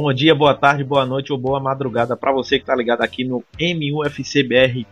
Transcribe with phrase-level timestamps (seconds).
[0.00, 3.24] Bom dia, boa tarde, boa noite ou boa madrugada para você que está ligado aqui
[3.24, 4.86] no mufcbr.com.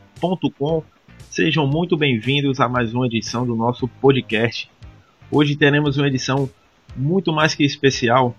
[1.31, 4.69] Sejam muito bem-vindos a mais uma edição do nosso podcast.
[5.31, 6.51] Hoje teremos uma edição
[6.97, 8.35] muito mais que especial.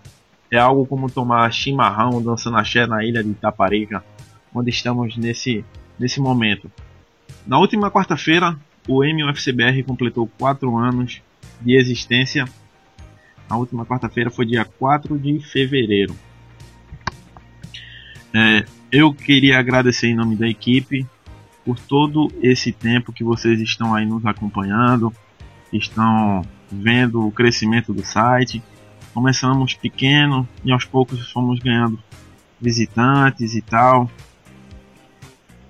[0.52, 4.04] É algo como tomar chimarrão dançando axé na ilha de Itaparica,
[4.54, 5.64] onde estamos nesse,
[5.98, 6.70] nesse momento.
[7.46, 8.60] Na última quarta-feira,
[8.90, 11.22] o MUFCBR completou 4 anos
[11.62, 12.44] de existência.
[13.50, 16.27] A última quarta-feira foi dia 4 de fevereiro.
[18.40, 21.08] É, eu queria agradecer em nome da equipe
[21.66, 25.12] por todo esse tempo que vocês estão aí nos acompanhando,
[25.74, 28.62] estão vendo o crescimento do site.
[29.12, 31.98] Começamos pequeno e aos poucos fomos ganhando
[32.62, 34.08] visitantes e tal.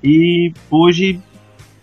[0.04, 1.22] E hoje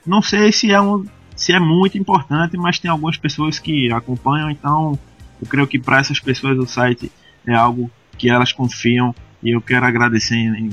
[0.05, 4.51] não sei se é um se é muito importante, mas tem algumas pessoas que acompanham,
[4.51, 4.99] então
[5.41, 7.11] eu creio que para essas pessoas o site
[7.47, 9.15] é algo que elas confiam
[9.45, 10.71] e eu quero agradecer em,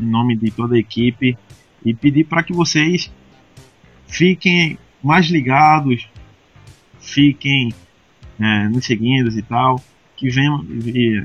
[0.00, 1.36] em nome de toda a equipe
[1.84, 3.12] e pedir para que vocês
[4.08, 6.08] fiquem mais ligados,
[6.98, 7.72] fiquem
[8.40, 9.80] é, nos seguindo e tal,
[10.16, 10.48] que vem,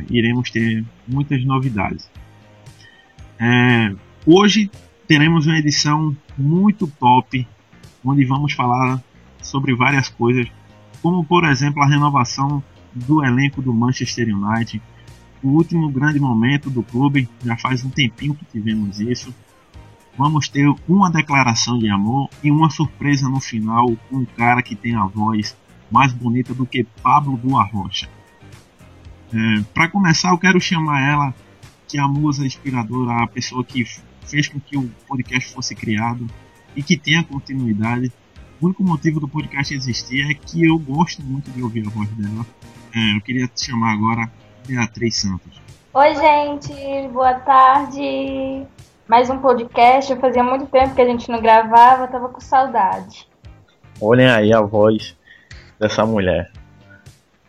[0.09, 2.09] iremos ter muitas novidades.
[3.39, 4.69] É, hoje
[5.07, 7.47] teremos uma edição muito top,
[8.03, 9.01] onde vamos falar
[9.41, 10.47] sobre várias coisas,
[11.01, 14.81] como por exemplo a renovação do elenco do Manchester United,
[15.43, 19.33] o último grande momento do clube, já faz um tempinho que tivemos isso.
[20.17, 24.75] Vamos ter uma declaração de amor e uma surpresa no final com um cara que
[24.75, 25.55] tem a voz
[25.89, 28.09] mais bonita do que Pablo do Arrocha.
[29.33, 31.35] É, Para começar, eu quero chamar ela,
[31.87, 33.85] que é a musa inspiradora, a pessoa que
[34.25, 36.27] fez com que o podcast fosse criado
[36.75, 38.11] e que tenha continuidade.
[38.59, 42.09] O único motivo do podcast existir é que eu gosto muito de ouvir a voz
[42.11, 42.45] dela.
[42.93, 44.31] É, eu queria te chamar agora
[44.67, 45.61] Beatriz Santos.
[45.93, 48.65] Oi, gente, boa tarde.
[49.07, 50.15] Mais um podcast.
[50.15, 53.27] Fazia muito tempo que a gente não gravava, tava com saudade.
[53.99, 55.17] Olhem aí a voz
[55.79, 56.51] dessa mulher.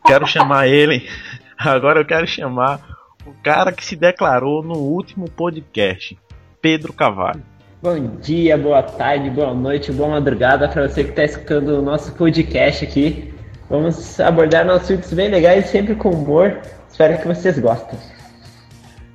[0.04, 1.08] Quero chamar ele.
[1.56, 2.80] Agora eu quero chamar
[3.24, 6.18] o cara que se declarou no último podcast,
[6.60, 7.42] Pedro Cavalho.
[7.80, 12.12] Bom dia, boa tarde, boa noite, boa madrugada para você que está escutando o nosso
[12.14, 13.32] podcast aqui.
[13.68, 16.60] Vamos abordar assuntos bem legais, sempre com humor.
[16.92, 17.98] Espero que vocês gostem.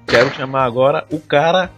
[0.08, 1.70] Quero chamar agora o cara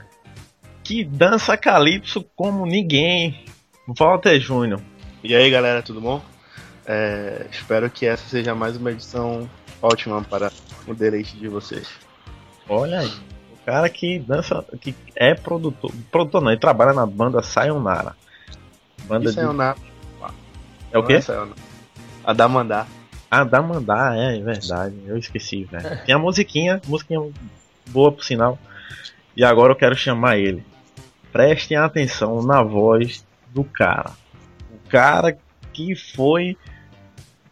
[0.81, 3.43] que dança calypso como ninguém,
[3.85, 4.81] Walter Júnior.
[5.21, 6.21] E aí galera, tudo bom?
[6.85, 9.47] É, espero que essa seja mais uma edição
[9.81, 10.51] ótima para
[10.87, 11.89] o deleite de vocês.
[12.69, 13.11] Olha aí,
[13.51, 18.15] o cara que dança, que é produtor, produtor não, ele trabalha na banda Sayonara.
[19.03, 19.77] Banda e Sayonara.
[19.77, 19.91] De...
[20.93, 21.15] É o quê?
[21.15, 21.47] É
[22.23, 22.87] a Damandá.
[23.31, 26.03] Ah, Damandá, é, é verdade, eu esqueci, velho.
[26.03, 27.21] Tem a musiquinha, musiquinha
[27.87, 28.57] boa por sinal.
[29.37, 30.63] E agora eu quero chamar ele.
[31.31, 33.23] Prestem atenção na voz
[33.53, 34.11] do cara.
[34.71, 35.37] O cara
[35.71, 36.57] que foi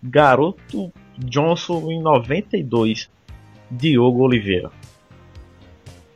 [0.02, 3.10] garoto Johnson em 92,
[3.70, 4.72] Diogo Oliveira.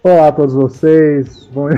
[0.04, 1.70] Olá a todos vocês, bom,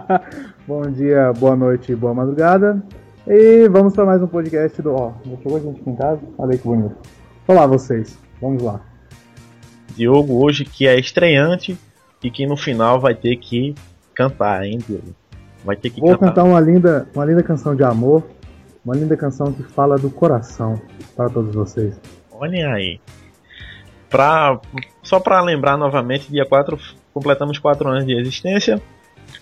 [0.66, 2.82] bom dia, boa noite, boa madrugada.
[3.26, 4.94] E vamos para mais um podcast do.
[4.94, 6.20] Ó, chegou a gente aqui em casa?
[6.36, 6.96] Olha aí que bonito.
[7.46, 8.80] Olá vocês, vamos lá.
[9.94, 11.78] Diogo hoje que é estreante
[12.20, 13.76] e que no final vai ter que
[14.12, 15.14] cantar, hein, Diogo?
[15.64, 16.30] Vai ter que Vou cantar.
[16.30, 18.24] cantar uma linda, uma linda canção de amor,
[18.84, 20.80] uma linda canção que fala do coração
[21.16, 22.00] para todos vocês.
[22.32, 23.00] Olhem aí.
[24.10, 24.60] Pra,
[25.00, 26.76] só para lembrar novamente, dia 4
[27.14, 28.82] completamos 4 anos de existência.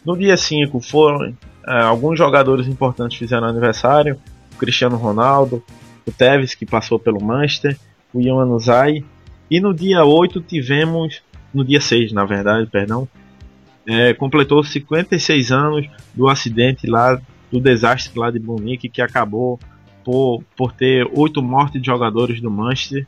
[0.04, 4.18] No dia 5 foram alguns jogadores importantes fizeram aniversário.
[4.54, 5.62] O Cristiano Ronaldo,
[6.06, 7.76] o Tevez que passou pelo Manchester,
[8.12, 9.04] o Ian Anuzai.
[9.50, 11.22] E no dia 8 tivemos,
[11.52, 13.08] no dia 6 na verdade, perdão,
[13.86, 19.58] é, completou 56 anos do acidente lá, do desastre lá de Munique que acabou
[20.04, 23.06] por, por ter oito mortes de jogadores do Manchester,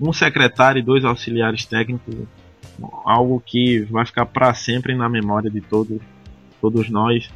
[0.00, 2.14] um secretário e dois auxiliares técnicos,
[3.04, 6.00] algo que vai ficar para sempre na memória de todo,
[6.60, 7.30] todos nós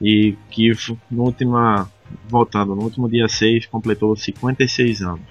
[0.00, 0.72] e que
[1.10, 1.88] no última
[2.28, 5.26] voltando no último dia 6 completou 56 anos.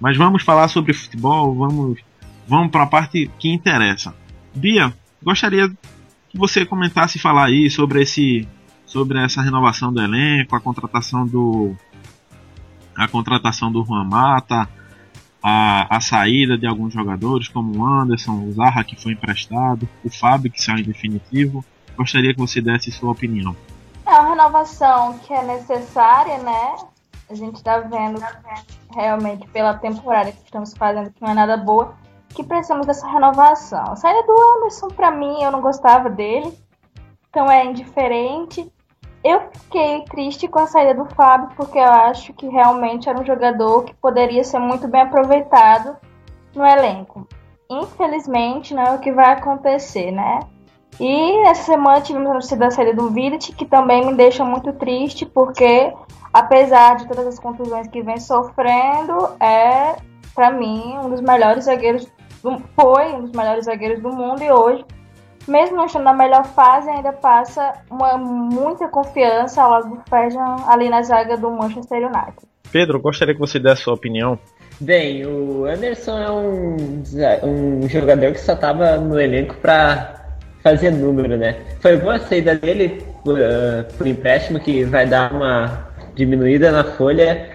[0.00, 2.00] Mas vamos falar sobre futebol, vamos
[2.46, 4.14] vamos para a parte que interessa.
[4.54, 4.92] Bia,
[5.22, 5.68] gostaria
[6.28, 8.46] que você comentasse e falar aí sobre esse
[8.86, 11.74] sobre essa renovação do elenco, a contratação do
[12.94, 14.68] a contratação do Juan Mata,
[15.42, 20.50] a, a saída de alguns jogadores como o Anderson, o que foi emprestado, o Fábio
[20.50, 21.64] que saiu em definitivo.
[21.96, 23.54] Gostaria que você desse sua opinião.
[24.06, 26.76] É uma renovação que é necessária, né?
[27.30, 28.20] A gente tá vendo
[28.94, 31.94] realmente pela temporada que estamos fazendo que não é nada boa.
[32.32, 33.92] que precisamos dessa renovação.
[33.92, 36.52] A saída do Anderson, para mim, eu não gostava dele,
[37.28, 38.70] então é indiferente.
[39.22, 43.24] Eu fiquei triste com a saída do Fábio, porque eu acho que realmente era um
[43.24, 45.96] jogador que poderia ser muito bem aproveitado
[46.54, 47.26] no elenco.
[47.70, 50.40] Infelizmente, não é o que vai acontecer, né?
[51.00, 54.72] E essa semana tivemos a notícia da saída do Vidic, que também me deixa muito
[54.72, 55.92] triste, porque
[56.32, 59.96] apesar de todas as contusões que vem sofrendo, é,
[60.34, 62.06] para mim, um dos melhores zagueiros,
[62.42, 64.84] do, foi um dos melhores zagueiros do mundo e hoje
[65.48, 70.56] mesmo não estando na melhor fase, ainda passa uma muita confiança ao lado do Ferjan
[70.66, 72.36] ali na zaga do Manchester United.
[72.70, 74.38] Pedro, gostaria que você desse a sua opinião.
[74.80, 76.76] Bem, o Anderson é um,
[77.44, 80.21] um jogador que só estava no elenco para
[80.62, 81.56] fazer número, né?
[81.80, 87.48] Foi boa a saída dele uh, por empréstimo, que vai dar uma diminuída na folha,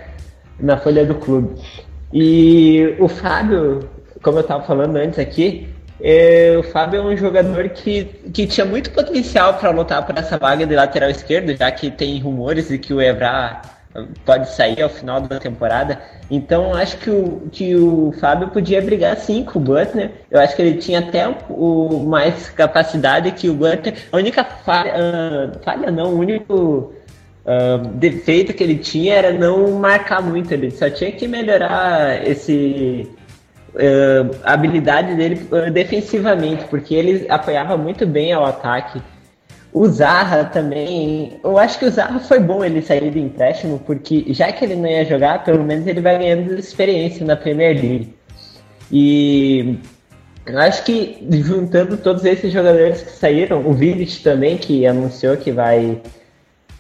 [0.60, 1.60] na folha do clube.
[2.14, 3.90] E o Fábio,
[4.22, 5.68] como eu estava falando antes aqui,
[6.00, 10.38] é, o Fábio é um jogador que, que tinha muito potencial para lutar por essa
[10.38, 13.62] vaga de lateral esquerdo, já que tem rumores de que o Evra
[14.26, 16.00] pode sair ao final da temporada.
[16.30, 20.12] Então acho que o, que o Fábio podia brigar sim com o Butler.
[20.30, 23.96] Eu acho que ele tinha até o, mais capacidade que o Butler.
[24.12, 26.94] A única falha, uh, falha não, o único
[27.46, 30.52] uh, defeito que ele tinha era não marcar muito.
[30.52, 33.10] Ele só tinha que melhorar esse
[33.74, 39.02] uh, habilidade dele defensivamente, porque ele apoiava muito bem ao ataque.
[39.74, 44.26] O Zarra também, eu acho que o Zarra foi bom ele sair do empréstimo, porque
[44.30, 48.14] já que ele não ia jogar, pelo menos ele vai ganhando experiência na Premier League.
[48.92, 49.78] E
[50.46, 55.52] eu acho que juntando todos esses jogadores que saíram, o Vidic também, que anunciou que
[55.52, 56.02] vai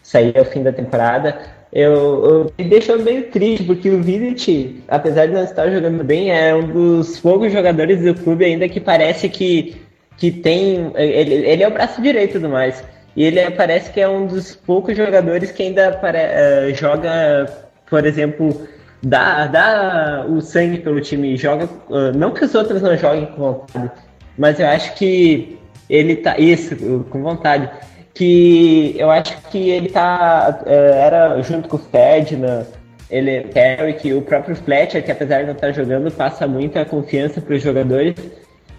[0.01, 1.37] sair ao fim da temporada,
[1.71, 6.31] eu, eu, me deixou meio triste, porque o Vidic, apesar de não estar jogando bem,
[6.31, 9.75] é um dos poucos jogadores do clube ainda que parece que,
[10.17, 10.91] que tem.
[10.95, 12.83] Ele, ele é o braço direito do mais.
[13.15, 17.47] E ele parece que é um dos poucos jogadores que ainda pare, uh, joga,
[17.89, 18.67] por exemplo,
[19.01, 21.35] dá, dá o sangue pelo time.
[21.35, 21.65] Joga.
[21.89, 23.91] Uh, não que os outros não joguem com vontade,
[24.37, 25.57] mas eu acho que
[25.89, 26.37] ele tá.
[26.37, 26.75] Isso,
[27.09, 27.69] com vontade
[28.13, 30.63] que eu acho que ele tá.
[30.65, 32.65] É, era junto com o Ferdinand,
[33.09, 37.55] ele, Carrick, o próprio Fletcher, que apesar de não estar jogando, passa muita confiança para
[37.55, 38.15] os jogadores.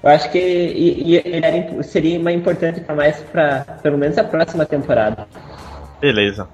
[0.03, 4.17] Eu acho que e, e ele era, seria uma importante para mais para pelo menos
[4.17, 5.27] a próxima temporada.
[6.01, 6.49] Beleza.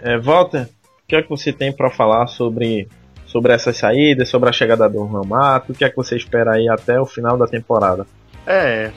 [0.00, 2.88] É, Walter, o que é que você tem para falar sobre,
[3.26, 5.72] sobre essas saídas, sobre a chegada do Ramato?
[5.72, 8.06] O que é que você espera aí até o final da temporada?
[8.46, 8.90] É,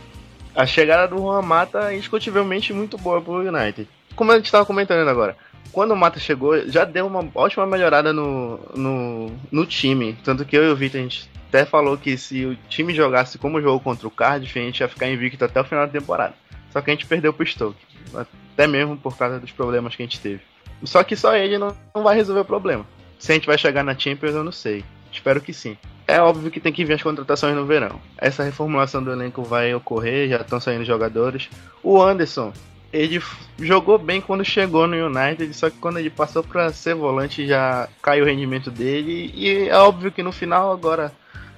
[0.55, 3.87] a chegada do Juan Mata é indiscutivelmente muito boa pro United.
[4.15, 5.35] Como a gente estava comentando agora,
[5.71, 10.15] quando o Mata chegou, já deu uma ótima melhorada no, no, no time.
[10.23, 13.37] Tanto que eu e o Vitor, a gente até falou que se o time jogasse
[13.37, 16.33] como jogou contra o Cardiff, a gente ia ficar invicto até o final da temporada.
[16.71, 17.77] Só que a gente perdeu pro Stoke.
[18.15, 20.41] Até mesmo por causa dos problemas que a gente teve.
[20.83, 22.83] Só que só ele não, não vai resolver o problema.
[23.19, 24.83] Se a gente vai chegar na Champions, eu não sei.
[25.11, 25.77] Espero que sim.
[26.07, 28.01] É óbvio que tem que vir as contratações no verão.
[28.17, 31.49] Essa reformulação do elenco vai ocorrer, já estão saindo jogadores.
[31.83, 32.51] O Anderson,
[32.91, 33.21] ele
[33.59, 37.87] jogou bem quando chegou no United, só que quando ele passou para ser volante já
[38.01, 39.31] caiu o rendimento dele.
[39.35, 41.13] E é óbvio que no final agora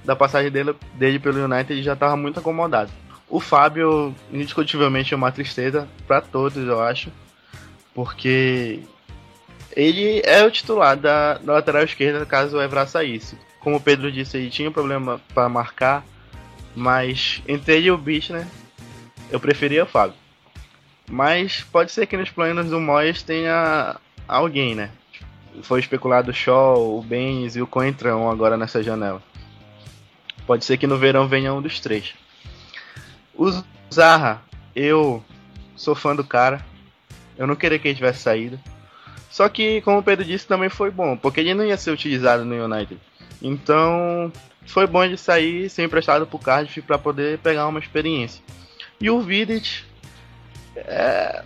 [0.06, 2.90] da passagem dele, dele pelo United ele já estava muito acomodado.
[3.28, 7.10] O Fábio, indiscutivelmente, é uma tristeza para todos, eu acho,
[7.92, 8.80] porque
[9.74, 13.36] ele é o titular da, da lateral esquerda caso o Evra saísse
[13.66, 16.04] como o Pedro disse, ele tinha um problema para marcar,
[16.72, 18.46] mas entre ele e o Beach, né?
[19.28, 20.14] Eu preferia o Fábio.
[21.10, 23.96] Mas pode ser que nos planos do Moyes tenha
[24.28, 24.90] alguém, né?
[25.62, 29.20] Foi especulado o Shaw, o Benz e o Coentrão agora nessa janela.
[30.46, 32.14] Pode ser que no verão venha um dos três.
[33.34, 33.50] O
[33.92, 34.40] Zaha,
[34.74, 35.22] eu
[35.74, 36.64] sou fã do cara.
[37.36, 38.58] Eu não queria que ele tivesse saído.
[39.30, 42.44] Só que, como o Pedro disse, também foi bom, porque ele não ia ser utilizado
[42.44, 42.98] no United.
[43.42, 44.32] Então,
[44.64, 48.42] foi bom de sair ser emprestado pro Cardiff para poder pegar uma experiência.
[49.00, 49.84] E o Vidic,
[50.74, 51.44] é,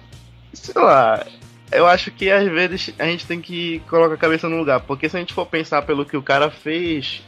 [0.53, 1.27] sei lá,
[1.73, 5.09] eu acho que às vezes a gente tem que colocar a cabeça no lugar, porque
[5.09, 7.23] se a gente for pensar pelo que o cara fez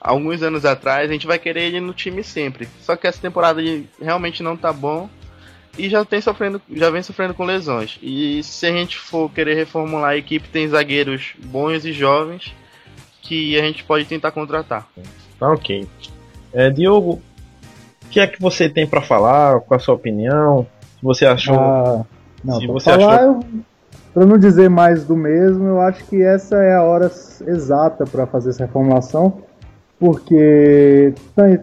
[0.00, 2.68] alguns anos atrás, a gente vai querer ele no time sempre.
[2.80, 5.08] Só que essa temporada ele realmente não tá bom
[5.78, 7.98] e já tem sofrendo, já vem sofrendo com lesões.
[8.02, 12.54] E se a gente for querer reformular a equipe, tem zagueiros bons e jovens
[13.22, 14.86] que a gente pode tentar contratar.
[15.38, 15.86] Tá ok.
[16.52, 17.20] É, Diogo,
[18.04, 19.60] o que é que você tem para falar?
[19.60, 20.66] Qual a sua opinião?
[20.98, 21.58] Se você achou.
[21.58, 22.04] Ah,
[22.42, 23.40] não, se você falar, achou...
[24.14, 27.12] Para não dizer mais do mesmo, eu acho que essa é a hora
[27.46, 29.42] exata para fazer essa reformulação.
[29.98, 31.14] Porque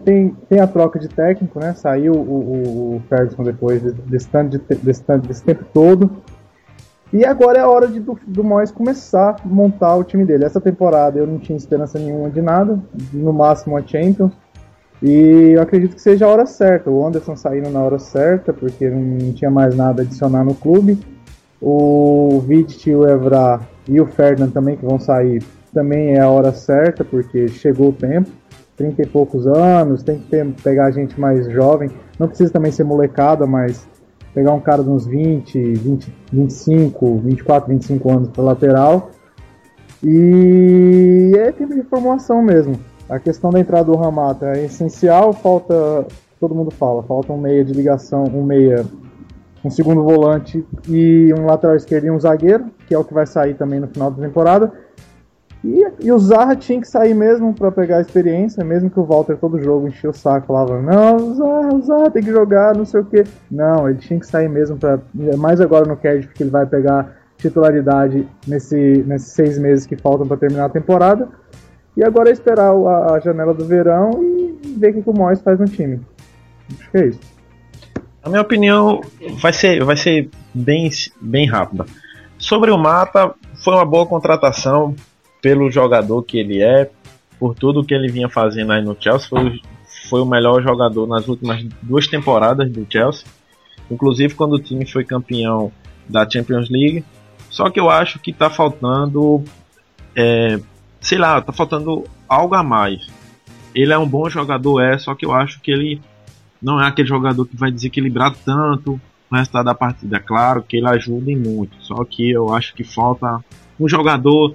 [0.04, 1.72] tem, tem a troca de técnico, né?
[1.74, 6.10] Saiu o, o, Ferguson depois desse, tanto de, desse, desse tempo todo.
[7.12, 10.44] E agora é a hora de, do, do Moyes começar a montar o time dele.
[10.44, 12.80] Essa temporada eu não tinha esperança nenhuma de nada,
[13.12, 14.32] no máximo a Champions.
[15.00, 16.90] E eu acredito que seja a hora certa.
[16.90, 20.98] O Anderson saindo na hora certa, porque não tinha mais nada a adicionar no clube.
[21.60, 25.40] O Vitt, o Evra e o Ferdinand também que vão sair
[25.74, 28.30] também é a hora certa, porque chegou o tempo.
[28.76, 31.90] 30 e poucos anos, tem que ter, pegar gente mais jovem.
[32.18, 33.86] Não precisa também ser molecada, mas
[34.34, 39.10] pegar um cara de uns 20, 20 25, 24, 25 anos para lateral.
[40.02, 42.78] E é tempo de formulação mesmo.
[43.08, 46.06] A questão da entrada do Ramata é essencial, falta,
[46.40, 48.84] todo mundo fala, falta um meia de ligação, um meia,
[49.64, 53.26] um segundo volante e um lateral esquerdo e um zagueiro, que é o que vai
[53.26, 54.72] sair também no final da temporada.
[55.64, 59.04] E, e o Zarra tinha que sair mesmo para pegar a experiência, mesmo que o
[59.04, 62.76] Walter todo jogo enchia o saco, falava, não, o Zarra, o Zarra tem que jogar,
[62.76, 63.24] não sei o que.
[63.50, 64.98] Não, ele tinha que sair mesmo para
[65.38, 70.26] mais agora no Cardiff que ele vai pegar titularidade nesse, nesses seis meses que faltam
[70.26, 71.28] para terminar a temporada.
[71.96, 75.40] E agora é esperar a, a, janela do verão e ver o que o Moyes
[75.40, 76.00] faz no time.
[76.78, 77.20] Acho que é isso.
[78.22, 79.00] A minha opinião
[79.40, 80.90] vai ser, vai ser bem,
[81.22, 81.86] bem rápida.
[82.36, 84.94] Sobre o Mata, foi uma boa contratação
[85.44, 86.90] pelo jogador que ele é,
[87.38, 89.60] por tudo que ele vinha fazendo aí no Chelsea, foi,
[90.08, 93.26] foi o melhor jogador nas últimas duas temporadas do Chelsea,
[93.90, 95.70] inclusive quando o time foi campeão
[96.08, 97.04] da Champions League.
[97.50, 99.44] Só que eu acho que está faltando,
[100.16, 100.58] é,
[100.98, 103.06] sei lá, está faltando algo a mais.
[103.74, 106.00] Ele é um bom jogador, é, só que eu acho que ele
[106.60, 108.98] não é aquele jogador que vai desequilibrar tanto
[109.30, 110.18] o resultado da partida.
[110.18, 113.44] Claro que ele ajuda em muito, só que eu acho que falta
[113.78, 114.54] um jogador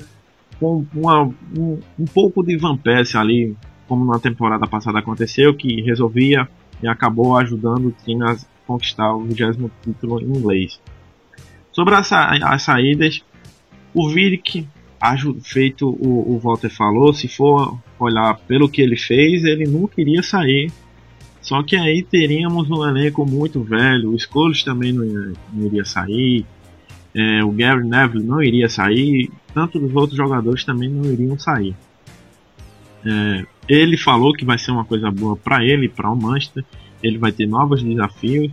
[0.59, 3.55] com uma, um, um pouco de Van Persie ali,
[3.87, 6.47] como na temporada passada aconteceu, que resolvia
[6.81, 8.35] e acabou ajudando o time a
[8.67, 10.79] conquistar o 20 título inglês.
[11.71, 13.23] Sobre as, as saídas,
[13.93, 14.67] o Vidic,
[15.43, 20.21] feito o, o Walter falou, se for olhar pelo que ele fez, ele não queria
[20.21, 20.71] sair.
[21.41, 26.45] Só que aí teríamos um elenco muito velho, o Scholes também não, não iria sair,
[27.15, 31.75] é, o Gary Neville não iria sair, tanto os outros jogadores também não iriam sair.
[33.05, 36.63] É, ele falou que vai ser uma coisa boa para ele, para o Manchester.
[37.01, 38.51] Ele vai ter novos desafios.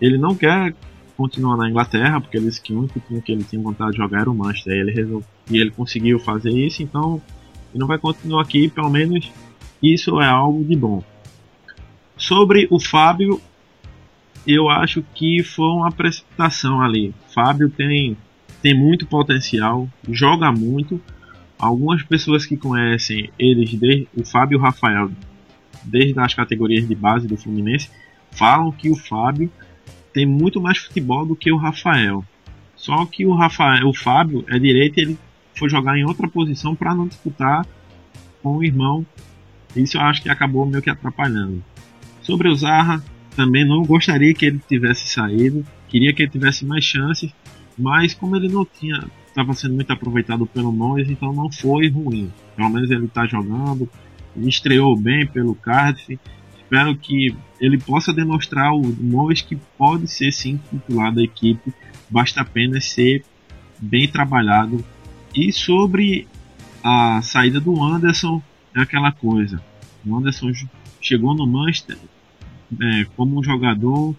[0.00, 0.74] Ele não quer
[1.16, 3.96] continuar na Inglaterra, porque ele disse que o único time que ele tinha vontade de
[3.96, 4.72] jogar era o Manchester.
[4.72, 7.20] Ele resolveu, e ele conseguiu fazer isso, então
[7.70, 8.68] ele não vai continuar aqui.
[8.68, 9.30] Pelo menos
[9.82, 11.02] isso é algo de bom.
[12.16, 13.40] Sobre o Fábio,
[14.48, 17.14] eu acho que foi uma precipitação ali.
[17.34, 18.16] Fábio tem,
[18.62, 20.98] tem muito potencial, joga muito.
[21.58, 25.10] Algumas pessoas que conhecem eles, desde, o Fábio e o Rafael,
[25.84, 27.90] desde as categorias de base do Fluminense,
[28.30, 29.52] falam que o Fábio
[30.14, 32.24] tem muito mais futebol do que o Rafael.
[32.74, 35.18] Só que o Rafael, o Fábio é direito ele
[35.54, 37.66] foi jogar em outra posição para não disputar
[38.42, 39.04] com o irmão.
[39.76, 41.62] Isso eu acho que acabou meio que atrapalhando.
[42.22, 43.02] Sobre o Zarra,
[43.38, 47.32] também não gostaria que ele tivesse saído, queria que ele tivesse mais chances,
[47.78, 52.32] mas como ele não tinha, estava sendo muito aproveitado pelo Moyes, então não foi ruim.
[52.56, 53.88] Pelo menos ele está jogando,
[54.36, 56.18] ele estreou bem pelo Cardiff.
[56.56, 61.72] Espero que ele possa demonstrar o Moyes que pode ser sim titular da equipe,
[62.10, 63.24] basta apenas ser
[63.78, 64.84] bem trabalhado.
[65.32, 66.26] E sobre
[66.82, 68.42] a saída do Anderson,
[68.74, 69.62] é aquela coisa.
[70.04, 70.50] O Anderson
[71.00, 71.96] chegou no Manchester
[72.80, 74.14] é, como um jogador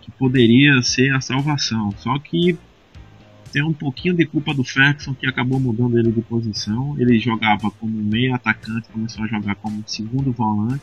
[0.00, 1.92] que poderia ser a salvação.
[1.98, 2.58] Só que
[3.52, 6.96] tem um pouquinho de culpa do Ferguson que acabou mudando ele de posição.
[6.98, 10.82] Ele jogava como meio atacante, começou a jogar como segundo volante.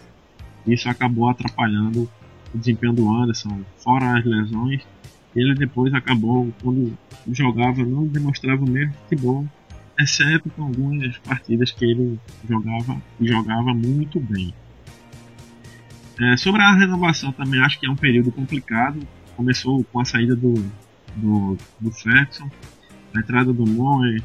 [0.66, 2.10] Isso acabou atrapalhando
[2.54, 4.82] o desempenho do Anderson, fora as lesões.
[5.36, 6.98] Ele depois acabou, quando
[7.30, 9.46] jogava, não demonstrava o mesmo futebol,
[10.00, 14.54] exceto com algumas partidas que ele jogava e jogava muito bem.
[16.22, 19.00] É, sobre a renovação também acho que é um período complicado.
[19.36, 20.54] Começou com a saída do,
[21.16, 22.48] do, do Ferguson,
[23.16, 24.22] a entrada do Moyes,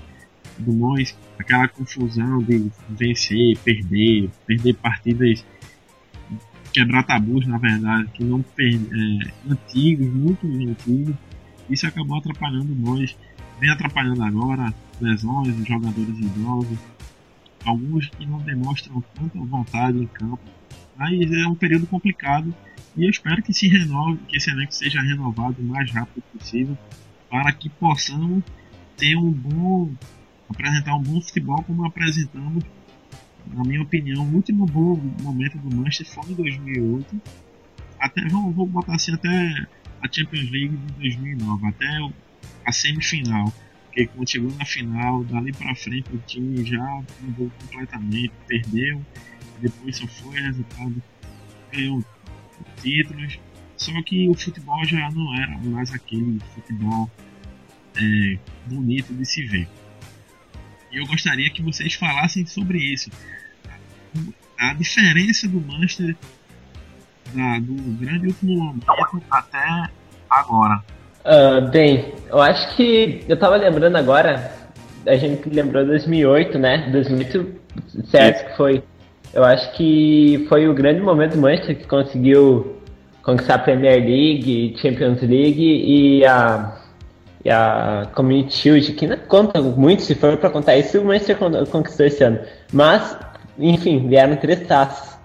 [0.59, 5.43] do Moyes, aquela confusão de vencer, perder, perder partidas,
[6.71, 11.15] quebrar tabus na verdade, que não é, antigos, muito antigos.
[11.71, 13.17] Isso acabou atrapalhando o Moyes,
[13.59, 16.79] vem atrapalhando agora lesões, jogadores idosos,
[17.65, 20.43] alguns que não demonstram tanta vontade em campo
[20.99, 22.55] mas é um período complicado
[22.97, 26.77] e eu espero que se renove, que esse elenco seja renovado o mais rápido possível
[27.29, 28.43] para que possamos
[28.97, 29.93] ter um bom
[30.49, 32.65] apresentar um bom futebol como apresentamos
[33.55, 37.21] na minha opinião, o último bom momento do Manchester foi em 2008.
[37.99, 39.67] Até, vou, vou botar assim, até
[40.03, 41.87] a Champions League de 2009, até
[42.65, 43.53] a semifinal.
[43.87, 49.01] Porque quando chegou na final, dali pra frente o time já mudou completamente, perdeu,
[49.61, 51.03] depois só foi resultado,
[51.73, 52.05] ganhou
[52.83, 53.39] títulos.
[53.77, 57.11] Só que o futebol já não era mais aquele futebol
[57.97, 59.69] é, bonito de se ver.
[60.91, 63.11] E eu gostaria que vocês falassem sobre isso.
[64.59, 66.17] A diferença do Manchester
[67.35, 69.91] da, do grande último momento até
[70.31, 70.83] agora.
[71.25, 74.53] Uh, bem, eu acho que eu tava lembrando agora,
[75.07, 76.89] a gente lembrou 2008, né?
[76.93, 77.61] 2008,
[78.11, 78.83] certo que foi.
[79.37, 82.81] Eu acho que foi o grande momento do Manchester que conseguiu
[83.23, 86.73] conquistar a Premier League, Champions League e a
[87.45, 91.37] e a Community Shield, que não conta muito, se for para contar isso, o Manchester
[91.71, 92.41] conquistou esse ano.
[92.73, 93.15] Mas,
[93.59, 95.19] enfim, vieram três taças.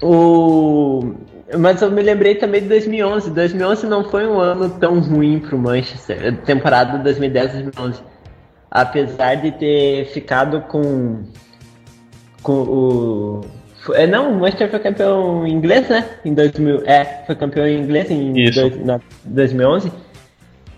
[0.00, 1.12] O...
[1.58, 3.30] Mas eu me lembrei também de 2011.
[3.32, 8.00] 2011 não foi um ano tão ruim para o Manchester, temporada 2010-2011.
[8.70, 11.24] Apesar de ter ficado com,
[12.42, 13.40] com o.
[13.94, 16.08] É, não, o Manchester foi campeão inglês, né?
[16.24, 19.90] Em 2000, é, foi campeão inglês em dois, na, 2011.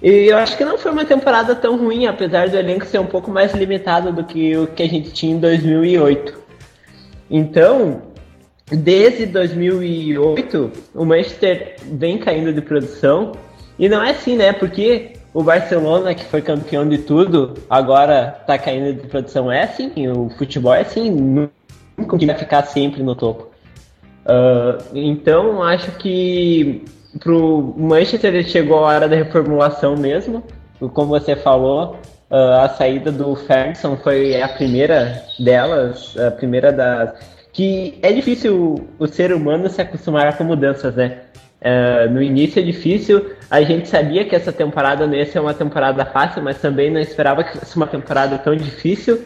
[0.02, 3.06] E eu acho que não foi uma temporada tão ruim, apesar do elenco ser um
[3.06, 6.34] pouco mais limitado do que o que a gente tinha em 2008.
[7.30, 8.02] Então,
[8.70, 13.32] desde 2008, o Manchester vem caindo de produção.
[13.78, 14.52] E não é assim, né?
[14.52, 19.50] Porque o Barcelona, que foi campeão de tudo, agora tá caindo de produção.
[19.50, 23.50] É assim, o futebol é assim, nunca vai ficar sempre no topo.
[24.24, 26.84] Uh, então, acho que
[27.18, 30.42] pro Manchester chegou a hora da reformulação mesmo.
[30.78, 31.96] Como você falou,
[32.30, 37.34] uh, a saída do Ferguson foi a primeira delas, a primeira das.
[37.52, 41.20] Que é difícil o, ser humano se acostumar com mudanças, né?
[41.60, 45.54] Uh, no início é difícil, a gente sabia que essa temporada não ia ser uma
[45.54, 49.20] temporada fácil, mas também não esperava que fosse uma temporada tão difícil.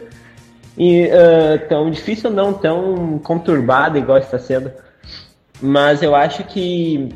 [0.77, 4.71] E uh, tão difícil não, tão conturbada igual está sendo.
[5.61, 7.09] Mas eu acho que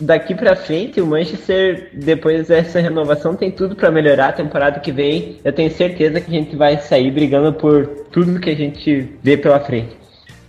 [0.00, 4.90] daqui para frente, o Manchester, depois dessa renovação, tem tudo para melhorar a temporada que
[4.90, 5.38] vem.
[5.44, 9.36] Eu tenho certeza que a gente vai sair brigando por tudo que a gente vê
[9.36, 9.96] pela frente.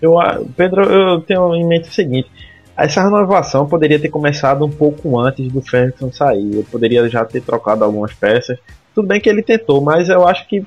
[0.02, 0.16] Eu,
[0.56, 2.30] Pedro, eu tenho em mente o seguinte:
[2.76, 6.56] essa renovação poderia ter começado um pouco antes do Ferguson sair.
[6.56, 8.58] Eu poderia já ter trocado algumas peças.
[8.96, 10.66] Tudo bem que ele tentou, mas eu acho que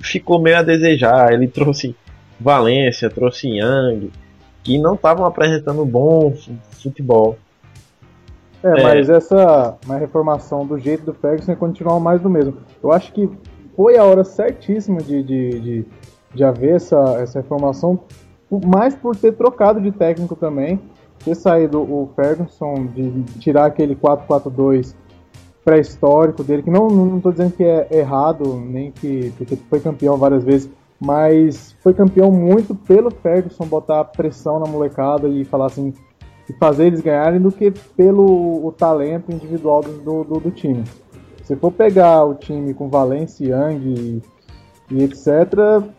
[0.00, 1.32] ficou meio a desejar.
[1.32, 1.94] Ele trouxe
[2.38, 4.10] Valência, trouxe Young,
[4.62, 6.34] que não estavam apresentando bom
[6.82, 7.38] futebol.
[8.62, 12.56] É, é, mas essa uma reformação do jeito do Ferguson é continuar mais do mesmo.
[12.82, 13.30] Eu acho que
[13.76, 15.84] foi a hora certíssima de, de, de,
[16.34, 18.00] de haver essa, essa reformação,
[18.50, 20.80] mais por ter trocado de técnico também,
[21.26, 24.94] ter saído o Ferguson, de tirar aquele 4-4-2
[25.64, 30.44] pré-histórico dele, que não, não dizendo que é errado, nem que porque foi campeão várias
[30.44, 35.92] vezes, mas foi campeão muito pelo Ferguson botar pressão na molecada e falar assim,
[36.48, 40.84] e fazer eles ganharem do que pelo o talento individual do, do, do time.
[41.42, 44.22] Se for pegar o time com Valência, Young e,
[44.92, 45.26] e, etc.,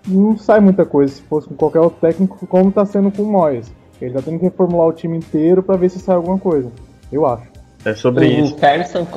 [0.07, 3.25] não sai muita coisa se fosse com qualquer outro técnico, como está sendo com o
[3.25, 3.69] Moyes.
[4.01, 6.71] Ele está tendo que reformular o time inteiro para ver se sai alguma coisa.
[7.11, 7.47] Eu acho.
[7.85, 8.57] É sobre o isso.
[8.57, 9.07] Ferguson,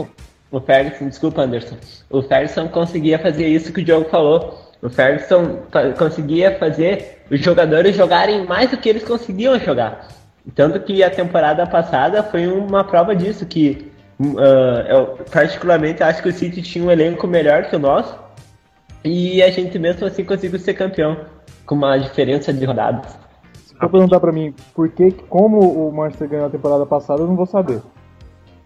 [0.51, 1.77] o Ferguson, desculpa, Anderson.
[2.09, 4.59] O Ferguson conseguia fazer isso que o Diogo falou.
[4.83, 5.59] O Ferguson
[5.99, 10.09] conseguia fazer os jogadores jogarem mais do que eles conseguiam jogar.
[10.55, 14.41] Tanto que a temporada passada foi uma prova disso, que uh,
[14.89, 18.19] eu particularmente acho que o City tinha um elenco melhor que o nosso
[19.05, 21.25] e a gente mesmo assim conseguiu ser campeão,
[21.65, 23.17] com uma diferença de rodadas.
[23.81, 27.35] For perguntar pra mim por que, como o Manchester ganhou a temporada passada, eu não
[27.35, 27.81] vou saber.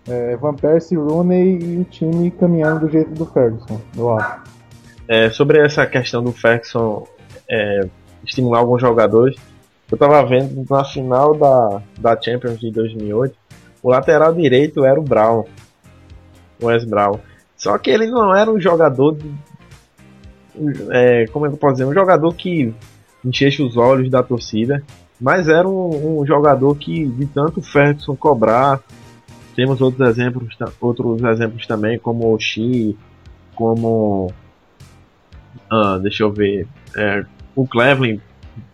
[0.09, 4.43] É, Van Persie, Rooney e o time caminhando do jeito do Ferguson, eu acho.
[5.07, 7.07] É, sobre essa questão do Ferguson
[7.49, 7.89] é,
[8.25, 9.37] estimular alguns jogadores,
[9.91, 13.37] eu tava vendo na final da, da Champions de 2008,
[13.83, 15.45] o lateral direito era o Brown,
[16.61, 17.21] o Wes Brown.
[17.57, 19.31] Só que ele não era um jogador de,
[20.91, 22.75] é, como é que eu posso dizer, um jogador que
[23.25, 24.83] enchesse os olhos da torcida,
[25.21, 28.81] mas era um, um jogador que de tanto Ferguson cobrar,
[29.55, 32.97] temos outros exemplos, outros exemplos também, como o Xi,
[33.55, 34.33] como
[35.71, 37.25] ah, deixa eu ver, é,
[37.55, 38.21] o Cleveland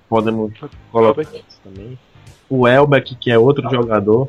[0.08, 0.52] podemos
[0.90, 1.24] colocar
[1.62, 1.98] também.
[2.48, 4.28] O Elbeck, que é outro jogador.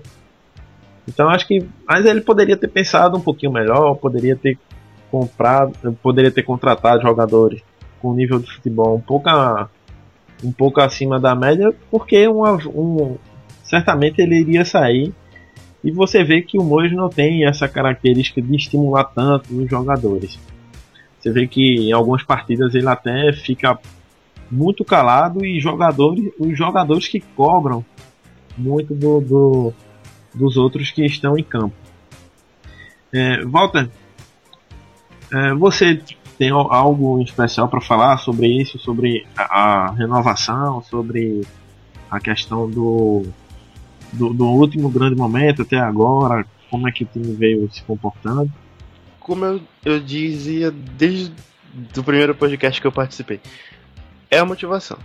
[1.08, 1.68] Então acho que.
[1.88, 4.60] Mas ele poderia ter pensado um pouquinho melhor, poderia ter
[5.10, 7.62] comprado, poderia ter contratado jogadores
[8.00, 9.68] com nível de futebol um pouco, a,
[10.44, 13.18] um pouco acima da média, porque um,
[13.64, 15.14] certamente ele iria sair.
[15.84, 20.40] E você vê que o Mojo não tem essa característica de estimular tanto os jogadores.
[21.20, 23.80] Você vê que em algumas partidas ele até fica
[24.50, 27.84] muito calado e jogadores, os jogadores que cobram
[28.58, 29.74] muito do, do
[30.34, 31.76] dos outros que estão em campo.
[33.14, 33.90] É, Walter,
[35.32, 36.02] é, você
[36.42, 41.42] tem algo especial para falar sobre isso, sobre a, a, renovação, sobre
[42.10, 43.28] a questão do,
[44.12, 48.52] do, do, último grande momento até agora, como é que o time veio se comportando?
[49.20, 51.32] Como eu, eu dizia desde
[51.96, 53.40] o primeiro podcast que eu participei,
[54.28, 54.98] é a motivação.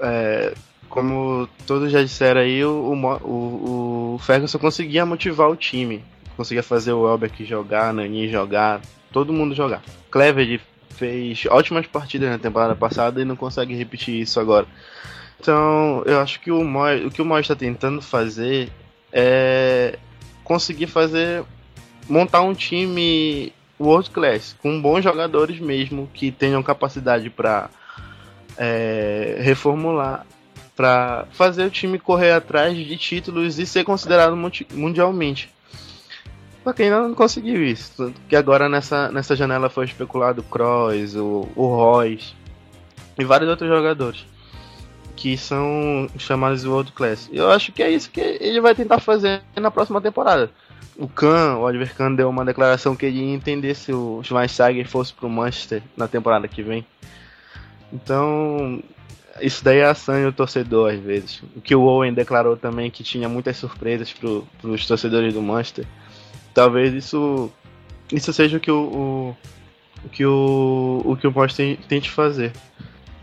[0.00, 0.54] É,
[0.88, 6.02] como todos já disseram aí, o, o, o Ferguson conseguia motivar o time.
[6.42, 8.80] Conseguia fazer o Elbeck jogar, Nani jogar,
[9.12, 9.80] todo mundo jogar.
[10.10, 14.66] Clever fez ótimas partidas na temporada passada e não consegue repetir isso agora.
[15.38, 18.72] Então, eu acho que o Moy, o que o Moy está tentando fazer
[19.12, 20.00] é
[20.42, 21.44] conseguir fazer
[22.08, 27.70] montar um time world class com bons jogadores mesmo que tenham capacidade para
[28.58, 30.26] é, reformular
[30.74, 34.36] para fazer o time correr atrás de títulos e ser considerado
[34.74, 35.48] mundialmente.
[36.64, 38.12] Só que ainda não conseguiu isso.
[38.28, 42.34] Que agora nessa, nessa janela foi especulado o Kroos, o, o Royce
[43.18, 44.24] e vários outros jogadores
[45.22, 47.30] que são chamados de World Class.
[47.32, 50.50] Eu acho que é isso que ele vai tentar fazer na próxima temporada.
[50.96, 54.88] O Khan, o Oliver Kahn deu uma declaração que ele ia entender se o Schweinsteiger
[54.88, 56.84] fosse pro Manchester na temporada que vem.
[57.92, 58.82] Então,
[59.40, 61.42] isso daí é assanha o torcedor às vezes.
[61.56, 64.28] O que o Owen declarou também que tinha muitas surpresas para
[64.68, 65.86] os torcedores do Manchester.
[66.54, 67.50] Talvez isso
[68.12, 69.36] isso seja o que o, o,
[70.04, 72.52] o que o, o que o Manchester tente fazer.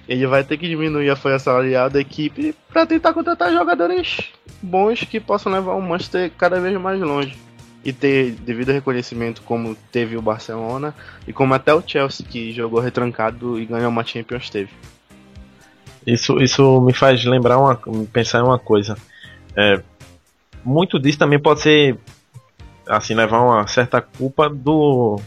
[0.08, 5.04] Ele vai ter que diminuir a folha salarial da equipe para tentar contratar jogadores bons
[5.04, 7.38] que possam levar o Manchester cada vez mais longe
[7.86, 10.94] e ter devido reconhecimento como teve o Barcelona
[11.28, 14.72] e como até o Chelsea que jogou retrancado e ganhou uma Champions teve.
[16.06, 17.80] Isso, isso me faz lembrar uma,
[18.12, 18.98] pensar em uma coisa.
[19.56, 19.82] É,
[20.64, 21.98] muito disso também pode ser
[22.90, 25.20] assim levar uma certa culpa do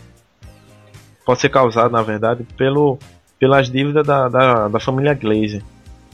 [1.24, 2.98] pode ser causado na verdade pelo
[3.38, 5.62] pelas dívidas da, da, da família Glazer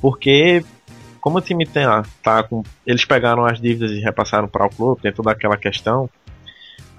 [0.00, 0.64] porque
[1.20, 4.70] como o time tem ah, tá com eles pegaram as dívidas e repassaram para o
[4.70, 6.08] clube tem toda aquela questão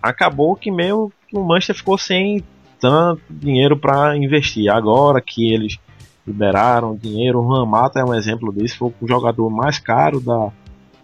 [0.01, 2.43] acabou que meio que o Manchester ficou sem
[2.79, 5.77] tanto dinheiro para investir agora que eles
[6.25, 7.39] liberaram dinheiro.
[7.39, 10.51] O Juan Mata é um exemplo disso, foi o jogador mais caro da,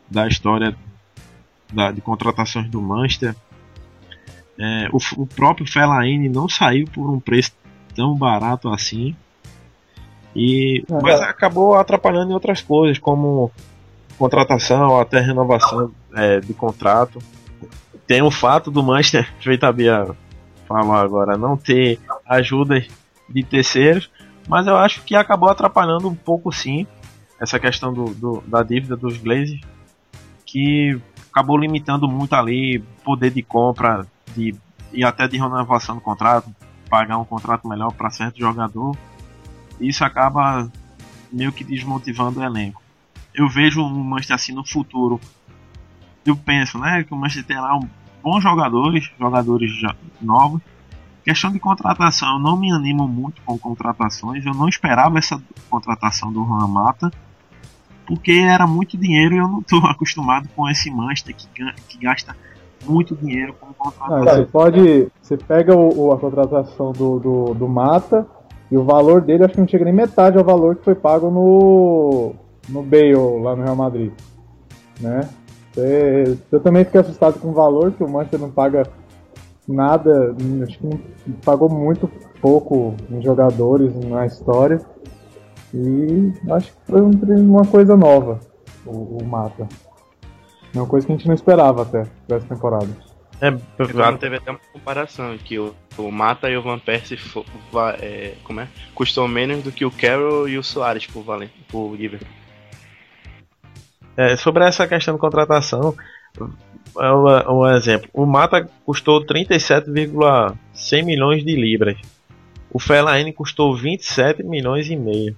[0.10, 0.76] da história
[1.72, 3.36] da, de contratações do Manchester.
[4.58, 7.52] É, o, o, próprio Fellaini não saiu por um preço
[7.94, 9.16] tão barato assim.
[10.36, 11.00] E, uhum.
[11.02, 13.52] Mas acabou atrapalhando em outras coisas, como
[14.18, 17.20] contratação, até renovação é, de contrato.
[18.08, 20.16] Tem o fato do Manchester, feito a Bia
[20.68, 22.84] falou agora, não ter ajuda
[23.30, 24.10] de terceiros,
[24.48, 26.88] mas eu acho que acabou atrapalhando um pouco sim
[27.40, 29.62] essa questão do, do da dívida dos Glazers,
[30.46, 31.00] que
[31.36, 34.56] acabou limitando muito ali poder de compra de,
[34.94, 36.50] e até de renovação do contrato,
[36.90, 38.96] pagar um contrato melhor para certo jogador.
[39.78, 40.72] Isso acaba
[41.30, 42.82] meio que desmotivando o elenco.
[43.34, 45.20] Eu vejo um Manchester assim no futuro.
[46.26, 47.90] Eu penso, né, que o Manchester tem lá um,
[48.24, 49.72] bons jogadores, jogadores
[50.22, 50.62] novos,
[51.26, 54.46] Questão de contratação, eu não me animo muito com contratações.
[54.46, 57.12] Eu não esperava essa contratação do Juan Mata,
[58.06, 61.48] porque era muito dinheiro e eu não estou acostumado com esse Manchester que,
[61.88, 62.36] que gasta
[62.86, 64.28] muito dinheiro com contratação.
[64.28, 65.08] Ah, você pode.
[65.22, 68.26] Você pega o, a contratação do, do, do, Mata
[68.72, 71.30] e o valor dele acho que não chega nem metade ao valor que foi pago
[71.30, 72.34] no,
[72.70, 74.12] no Bale lá no Real Madrid.
[75.00, 75.28] Né?
[76.52, 78.88] eu também fiquei assustado com o valor que o Manchester não paga
[79.68, 82.10] nada, acho que pagou muito
[82.42, 84.80] pouco em jogadores na história.
[85.76, 88.40] E acho que foi uma coisa nova,
[88.86, 89.68] o, o Mata.
[90.74, 92.88] É uma coisa que a gente não esperava até dessa temporada.
[93.42, 93.52] É,
[93.92, 97.18] claro, teve até uma comparação que o, o Mata e o Van Persie
[98.02, 98.70] é, como é?
[98.94, 102.28] custou menos do que o Carroll e o Soares por, Valen, por Liverpool.
[104.16, 105.94] É, sobre essa questão de contratação,
[106.98, 108.10] é um, um exemplo.
[108.14, 111.98] O Mata custou 37,100 milhões de libras.
[112.72, 115.36] O Fellaini custou 27 milhões e meio.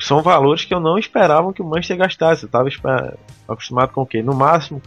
[0.00, 2.42] São valores que eu não esperava que o Manchester gastasse.
[2.44, 3.16] Eu estava
[3.48, 4.22] acostumado com o quê?
[4.22, 4.80] No máximo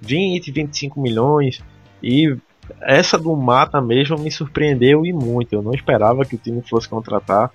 [0.00, 1.60] 20, 25 milhões.
[2.02, 2.36] E
[2.80, 5.52] essa do Mata mesmo me surpreendeu e muito.
[5.54, 7.50] Eu não esperava que o time fosse contratar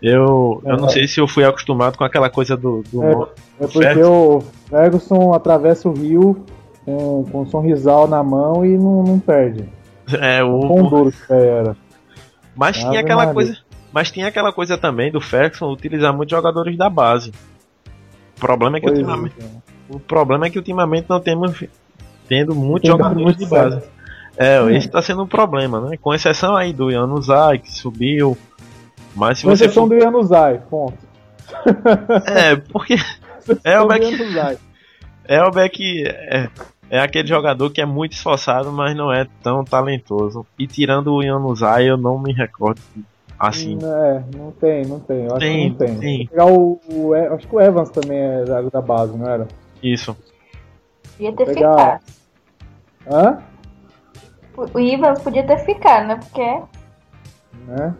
[0.00, 0.76] Eu, eu É.
[0.76, 2.82] não sei se eu fui acostumado com aquela coisa do.
[2.92, 3.10] do É.
[3.60, 4.36] É porque Ferguson.
[4.38, 6.44] o Ferguson atravessa o rio
[6.84, 9.68] com, com um sorrisal na mão e não, não perde.
[10.20, 11.76] é, o, Quão duro que era.
[12.54, 13.34] Mas Ave tinha aquela Maria.
[13.34, 13.58] coisa.
[13.92, 17.32] Mas tinha aquela coisa também do Ferguson utilizar muitos jogadores da base.
[18.36, 19.46] O problema é que Pois ultimamente, é.
[19.88, 21.64] o problema é que ultimamente não temos
[22.28, 23.80] tendo muitos Tem jogadores muito de base.
[23.80, 23.98] certo.
[24.36, 24.70] É, Hum.
[24.70, 25.96] esse tá sendo um problema, né?
[26.00, 28.38] Com exceção aí do Yanuzai, que subiu.
[29.16, 29.96] Mas se Com você exceção for...
[29.96, 30.98] do Yanuzai, ponto.
[32.26, 32.94] É, porque
[33.64, 34.58] É, o Do Beck- Yanuzai.
[35.26, 36.48] Elbeck é,
[36.88, 40.46] é aquele jogador que é muito esforçado, mas não é tão talentoso.
[40.58, 42.80] E tirando o Yanuzai, eu não me recordo
[43.38, 43.78] assim.
[43.82, 45.24] É, não tem, não tem.
[45.24, 46.26] Eu acho Tem, que não tem.
[46.28, 46.30] tem.
[46.40, 49.46] O, o acho que o Evans também é da, da base, não era?
[49.82, 50.16] Isso.
[51.16, 52.00] Podia ter ficado.
[53.10, 53.38] Hã?
[54.56, 56.16] O o Ivans podia ter ficado, né?
[56.16, 56.62] Porque
[57.66, 57.94] Né?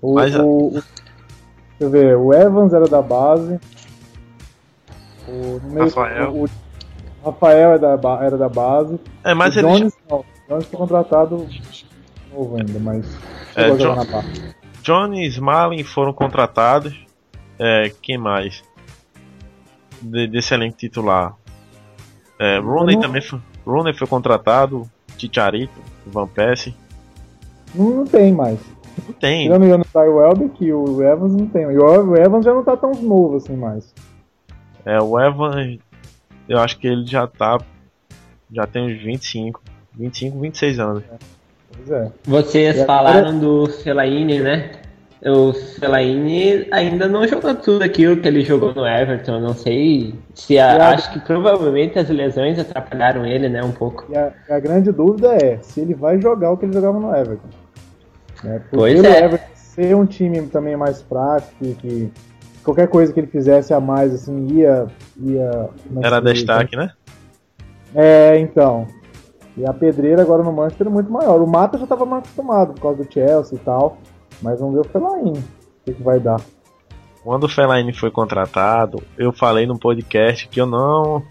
[0.00, 0.84] O, Mas o- o- deixa
[1.80, 3.60] eu ver, o Evans era da base.
[5.28, 6.32] O, meio- Rafael.
[6.34, 6.50] O, o
[7.24, 8.98] Rafael era da, ba- era da base.
[9.22, 9.68] É, mas o ele.
[9.68, 10.18] Jones não.
[10.20, 11.46] O Jones foi contratado
[12.32, 13.04] novo ainda, mas
[13.54, 14.54] É, chegou a jogar Jo- na base.
[14.82, 16.94] Jones Malin foram contratados.
[17.58, 18.62] É, quem mais?
[20.00, 21.34] De- desse elenco titular.
[22.38, 24.90] É, Rooney não- também foi, Rooney foi contratado.
[25.16, 26.74] Chicharito, Van Persie.
[27.74, 28.58] Não, não tem mais.
[29.06, 29.44] Não tem.
[29.44, 31.62] Tirando o Yanusai Welbeck e o Evans não tem.
[31.62, 33.94] E o o Evans já não tá tão novo assim mais.
[34.84, 35.78] É, o Evan,
[36.48, 37.58] eu acho que ele já tá.
[38.50, 39.62] Já tem uns 25,
[39.94, 41.04] 25, 26 anos.
[41.08, 41.20] Pois
[41.90, 42.08] é.
[42.24, 44.70] Vocês E agora- falaram do Fellaini, né?
[45.24, 49.38] O Fellaini ainda não jogou tudo aquilo que ele jogou no Everton.
[49.38, 53.62] Não sei se a- a- acho que provavelmente as lesões atrapalharam ele, né?
[53.62, 54.04] Um pouco.
[54.10, 57.14] E a, a grande dúvida é se ele vai jogar o que ele jogava no
[57.14, 57.48] Everton.
[58.42, 58.60] Né?
[58.68, 59.24] Por Pois é.
[59.24, 62.12] Everton ser um time também mais prático, que, que
[62.64, 64.86] qualquer coisa que ele fizesse a mais, assim, ia.
[65.20, 65.68] ia
[66.02, 66.90] Era destaque, né?
[67.94, 68.88] É, então.
[69.56, 71.40] E a pedreira agora no Manchester é muito maior.
[71.42, 73.98] O Mata já estava mais acostumado por causa do Chelsea e tal.
[74.40, 75.38] Mas vamos ver o Fellaini.
[75.38, 76.40] O que, que vai dar.
[77.22, 81.22] Quando o Fellaini foi contratado, eu falei no podcast que eu não.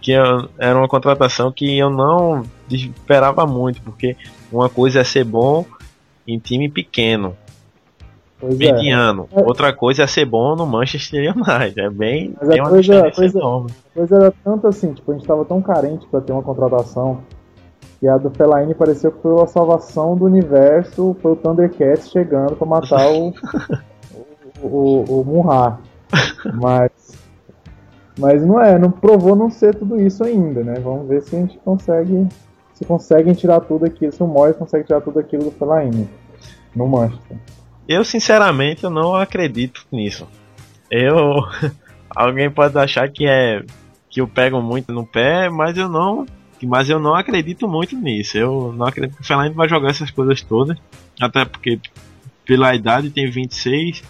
[0.00, 4.16] que eu- era uma contratação que eu não esperava muito, porque
[4.52, 5.64] uma coisa é ser bom
[6.28, 7.36] em time pequeno,
[8.38, 8.72] Pois é.
[8.72, 9.28] mediano.
[9.32, 9.40] É.
[9.40, 11.80] Outra coisa é ser bom no Manchester United.
[11.80, 12.34] É bem.
[12.38, 13.70] Mas tem uma coisa- diferença coisa- enorme.
[13.70, 17.18] A coisa era tanto assim, tipo, a gente tava tão carente pra ter uma contratação
[17.98, 22.56] que a do Fellaini pareceu que foi a salvação do universo, foi o Thundercats chegando
[22.56, 23.32] pra matar o,
[24.62, 25.78] o, o, o.
[26.54, 26.90] Mas,
[28.18, 30.74] mas não é, não provou não ser tudo isso ainda, né?
[30.80, 32.28] Vamos ver se a gente consegue,
[32.74, 36.08] se conseguem tirar tudo aquilo, se o Moyes consegue tirar tudo aquilo do Fellaini
[36.74, 37.38] no Manchester.
[37.88, 40.26] Eu, sinceramente, eu não acredito nisso.
[40.90, 41.16] Eu.
[42.14, 43.62] Alguém pode achar que é.
[44.08, 46.26] que eu pego muito no pé, mas eu não.
[46.64, 48.38] Mas eu não acredito muito nisso.
[48.38, 50.78] Eu não acredito que o Fellaini vai jogar essas coisas todas.
[51.20, 51.78] Até porque,
[52.46, 54.02] pela idade, tem 26.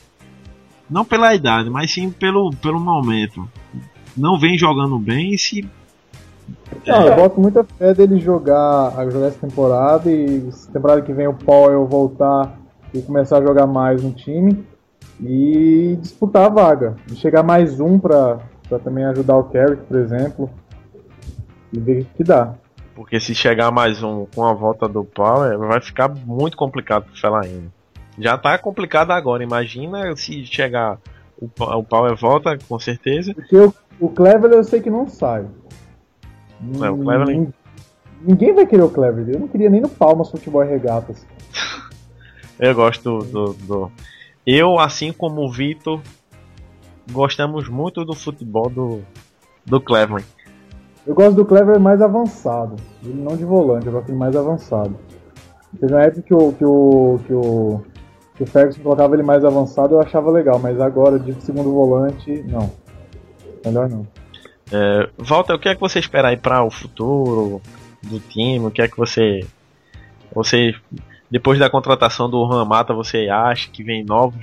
[0.89, 3.49] Não pela idade, mas sim pelo, pelo momento.
[4.17, 5.69] Não vem jogando bem e se.
[6.87, 11.35] Não, eu boto muita fé dele jogar, jogar essa temporada e temporada que vem o
[11.35, 12.57] Powell voltar
[12.95, 14.65] e começar a jogar mais no time
[15.21, 16.97] e disputar a vaga.
[17.11, 18.39] E chegar mais um pra
[18.85, 20.51] também ajudar o Carrick, por exemplo.
[21.77, 22.55] E ver o que dá.
[22.95, 27.21] Porque se chegar mais um com a volta do Power, vai ficar muito complicado pro
[27.21, 27.71] Fellaini.
[28.19, 29.43] Já tá complicado agora.
[29.43, 30.99] Imagina se chegar.
[31.39, 31.47] O,
[31.79, 33.35] o Power volta, com certeza.
[33.35, 35.45] Porque o, o Cleveland eu sei que não sai.
[36.83, 37.53] É, o Cleveland-
[38.23, 39.31] Ninguém vai querer o Cleveland.
[39.31, 41.27] Eu não queria nem no Palmas Futebol e Regatas.
[42.59, 43.93] Eu gosto do, do, do-
[44.47, 46.01] Eu, assim como o Vitor,
[47.13, 49.03] gostamos muito do futebol do,
[49.67, 50.25] do Cleveland.
[51.07, 52.77] Eu gosto do Clever mais avançado.
[53.05, 54.99] Ele não de volante, eu gosto dele mais avançado.
[55.79, 57.83] Teve uma época que o, que o, que o,
[58.35, 62.43] que o Ferguson colocava ele mais avançado, eu achava legal, mas agora de segundo volante,
[62.49, 62.71] não.
[63.65, 64.07] Melhor não.
[64.73, 67.61] É, Walter, o que é que você espera aí para o futuro
[68.03, 68.67] do time?
[68.67, 69.47] O que é que você.
[70.35, 70.75] Você.
[71.31, 74.41] Depois da contratação do Juan Mata, você acha que vem novos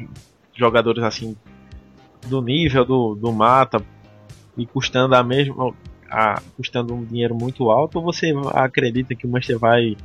[0.53, 1.35] jogadores assim
[2.27, 3.81] do nível do, do Mata
[4.57, 5.73] e custando a mesma.
[6.13, 9.97] A, custando um dinheiro muito alto, ou você acredita que o Manchester vai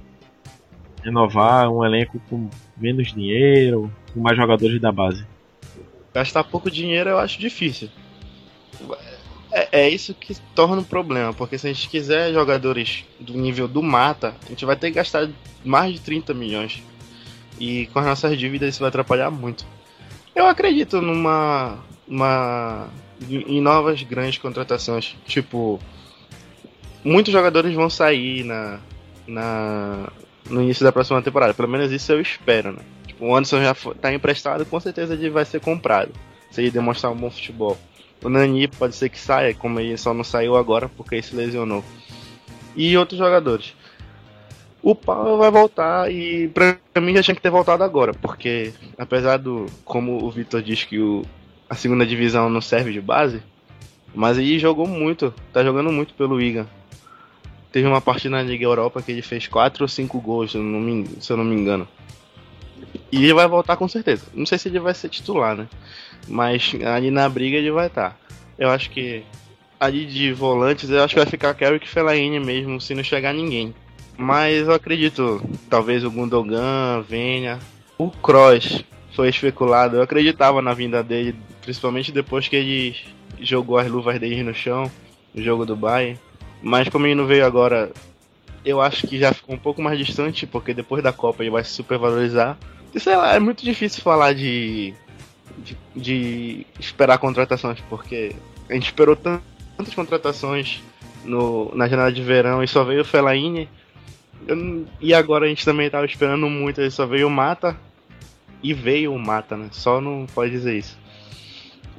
[1.05, 5.27] renovar um elenco com menos dinheiro, com mais jogadores da base?
[6.15, 7.91] Gastar pouco dinheiro eu acho difícil.
[9.53, 13.69] É, é isso que torna um problema, porque se a gente quiser jogadores do nível
[13.69, 15.29] do Mata, a gente vai ter que gastar
[15.65, 16.83] mais de 30 milhões.
[17.61, 19.67] E com as nossas dívidas isso vai atrapalhar muito.
[20.35, 21.79] Eu acredito numa.
[22.07, 22.89] Uma,
[23.29, 25.17] em novas grandes contratações.
[25.27, 25.79] Tipo,
[27.09, 28.79] muitos jogadores vão sair na,
[29.27, 30.09] na,
[30.49, 31.55] no início da próxima temporada.
[31.55, 32.81] Pelo menos isso eu espero, né?
[33.07, 36.13] Tipo, o Anderson já está emprestado, com certeza ele vai ser comprado.
[36.51, 37.77] Se ele demonstrar um bom futebol.
[38.23, 41.37] O Nani pode ser que saia, como ele só não saiu agora porque ele se
[41.37, 41.85] lesionou.
[42.77, 43.75] E outros jogadores.
[44.83, 49.37] O Paulo vai voltar e pra mim já tinha que ter voltado agora, porque apesar
[49.37, 51.25] do, como o Vitor diz que o,
[51.69, 53.43] a segunda divisão não serve de base,
[54.15, 56.67] mas ele jogou muito, tá jogando muito pelo Wigan.
[57.71, 60.63] Teve uma partida na Liga Europa que ele fez 4 ou 5 gols, se eu,
[60.63, 61.87] não me, se eu não me engano.
[63.13, 64.27] E ele vai voltar com certeza.
[64.35, 65.69] Não sei se ele vai ser titular, né?
[66.27, 68.11] Mas ali na briga ele vai estar.
[68.11, 68.17] Tá.
[68.59, 69.23] Eu acho que
[69.79, 73.75] ali de volantes, eu acho que vai ficar Carrick Fellaini mesmo, se não chegar ninguém.
[74.17, 77.59] Mas eu acredito, talvez o Gundogan venha.
[77.97, 82.97] O Kroos foi especulado, eu acreditava na vinda dele, principalmente depois que ele
[83.41, 84.91] jogou as luvas dele no chão,
[85.35, 86.19] no jogo do Bayern.
[86.63, 87.93] Mas como ele não veio agora,
[88.65, 91.65] eu acho que já ficou um pouco mais distante, porque depois da Copa ele vai
[91.65, 92.57] se supervalorizar.
[92.95, 94.95] E sei lá, é muito difícil falar de,
[95.59, 98.35] de, de esperar contratações, porque
[98.69, 100.83] a gente esperou tantas contratações
[101.25, 103.69] no, na janela de verão e só veio o Fellaini.
[105.01, 107.77] E agora a gente também estava esperando muito, só veio o Mata
[108.63, 109.69] e veio o Mata, né?
[109.73, 110.99] Só não pode dizer isso.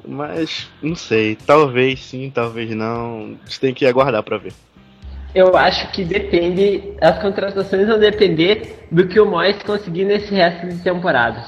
[0.08, 3.38] Mas não sei, talvez sim, talvez não.
[3.60, 4.54] Tem que aguardar para ver.
[5.34, 10.68] Eu acho que depende, as contratações vão depender do que o Moyes conseguir nesse resto
[10.68, 11.44] de temporada.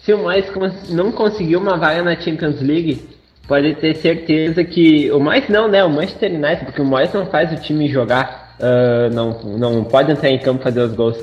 [0.00, 0.46] Se o Moyes
[0.88, 3.06] não conseguir uma vaga na Champions League,
[3.46, 5.84] pode ter certeza que o Moyes não, né?
[5.84, 10.12] O Manchester United, porque o Moyes não faz o time jogar, uh, não, não pode
[10.12, 11.18] entrar em campo fazer os gols.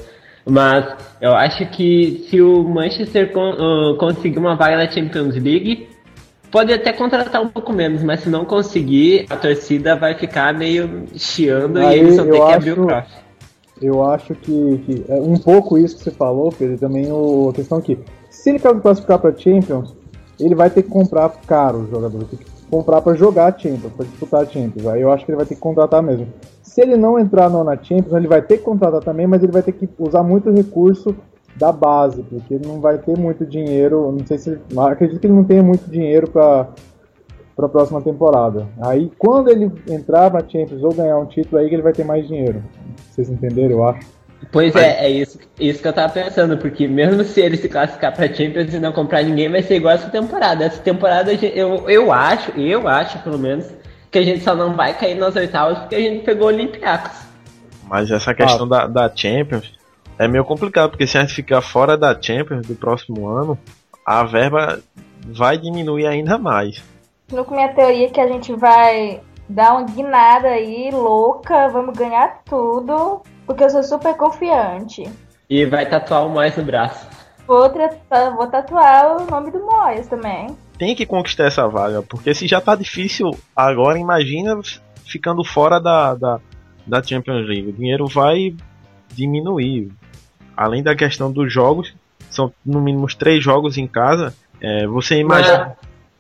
[0.46, 0.86] Mas
[1.22, 5.88] eu acho que se o Manchester con uh, conseguir uma vaga na Champions League,
[6.54, 11.06] Pode até contratar um pouco menos, mas se não conseguir, a torcida vai ficar meio
[11.16, 13.24] chiando Aí, e eles vão ter que acho, abrir o caixa.
[13.82, 17.54] Eu acho que, que, é um pouco isso que você falou, Pedro, também o, a
[17.54, 17.98] questão que
[18.30, 19.96] se ele classificar para Champions,
[20.40, 24.06] ele vai ter que comprar caro o jogador, tem que comprar para jogar Champions, para
[24.06, 24.86] disputar Champions.
[24.86, 26.28] Aí eu acho que ele vai ter que contratar mesmo.
[26.62, 29.52] Se ele não entrar no, na Champions, ele vai ter que contratar também, mas ele
[29.52, 31.16] vai ter que usar muito recurso
[31.56, 35.34] da base, porque ele não vai ter muito dinheiro, não sei se, acredito que ele
[35.34, 36.68] não tenha muito dinheiro para
[37.56, 38.68] para a próxima temporada.
[38.82, 42.04] Aí quando ele entrar na Champions ou ganhar um título aí que ele vai ter
[42.04, 42.64] mais dinheiro.
[43.12, 44.08] Vocês entenderam, eu acho.
[44.52, 48.14] Pois é, é isso, isso que eu tava pensando, porque mesmo se ele se classificar
[48.14, 50.66] para Champions e não comprar ninguém, vai ser igual essa temporada.
[50.66, 53.68] Essa temporada eu, eu acho, eu acho pelo menos,
[54.12, 57.24] que a gente só não vai cair nas oitavas porque a gente pegou o Olympiacos.
[57.88, 58.88] Mas essa questão ah.
[58.88, 59.74] da, da Champions,
[60.18, 63.58] é meio complicado, porque se a gente ficar fora da Champions do próximo ano,
[64.06, 64.80] a verba
[65.26, 66.84] vai diminuir ainda mais.
[67.32, 72.42] No com minha teoria que a gente vai dar uma guinada aí, louca, vamos ganhar
[72.46, 75.10] tudo, porque eu sou super confiante.
[75.50, 77.08] E vai tatuar o Mois no braço.
[77.46, 77.70] Vou,
[78.36, 80.48] vou tatuar o nome do Mois também.
[80.78, 84.60] Tem que conquistar essa vaga, porque se já tá difícil agora, imagina
[85.06, 86.40] ficando fora da, da,
[86.88, 87.70] da Champions League.
[87.70, 88.56] O dinheiro vai
[89.14, 89.92] diminuir
[90.56, 91.94] além da questão dos jogos,
[92.30, 94.34] são no mínimo três jogos em casa.
[94.62, 95.76] É, você imagina.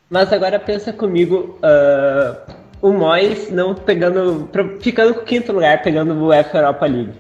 [0.09, 4.49] Mas, mas, agora pensa comigo, uh, o Mois não pegando.
[4.81, 7.13] ficando com o quinto lugar, pegando o UEFA Europa League.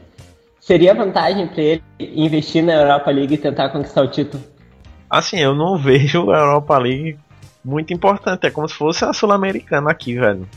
[0.59, 4.43] Seria vantagem para ele investir na Europa League e tentar conquistar o título?
[5.09, 7.17] Assim, eu não vejo a Europa League
[7.63, 8.47] muito importante.
[8.47, 10.47] É como se fosse a Sul-Americana aqui, velho.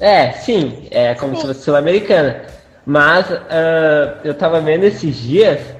[0.00, 1.40] É, sim, é como sim.
[1.40, 2.42] se fosse Sul-Americana.
[2.84, 5.77] Mas uh, eu tava vendo esses dias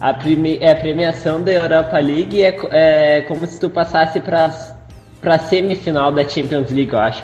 [0.00, 4.78] a, prime é, a premiação da Europa League é, é como se tu passasse para
[5.20, 7.22] para semifinal da Champions League, eu acho.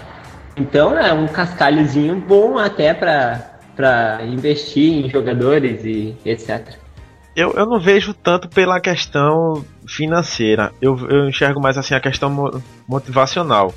[0.56, 6.76] Então é um cascalhozinho bom até para investir em jogadores e etc.
[7.34, 10.72] Eu, eu não vejo tanto pela questão financeira.
[10.80, 13.74] Eu, eu enxergo mais assim a questão motivacional.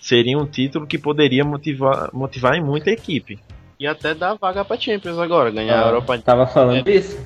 [0.00, 3.38] Seria um título que poderia motivar, motivar em muita equipe.
[3.78, 6.92] E até dar vaga para Champions agora, ganhar ah, a Europa Tava falando é.
[6.92, 7.18] isso.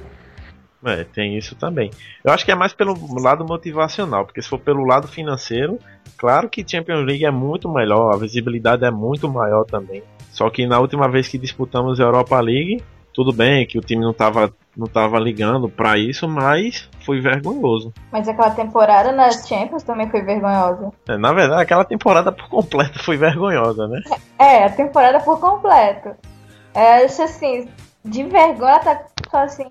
[0.84, 1.90] É, tem isso também.
[2.22, 5.78] Eu acho que é mais pelo lado motivacional, porque se for pelo lado financeiro,
[6.18, 10.02] claro que Champions League é muito melhor, a visibilidade é muito maior também.
[10.30, 12.82] Só que na última vez que disputamos a Europa League,
[13.12, 17.92] tudo bem que o time não estava não tava ligando para isso, mas foi vergonhoso.
[18.10, 20.90] Mas aquela temporada nas Champions também foi vergonhosa.
[21.08, 24.00] É, na verdade, aquela temporada por completo foi vergonhosa, né?
[24.36, 26.10] É, a temporada por completo.
[26.74, 27.68] É, assim,
[28.04, 29.68] de vergonha tá só assim,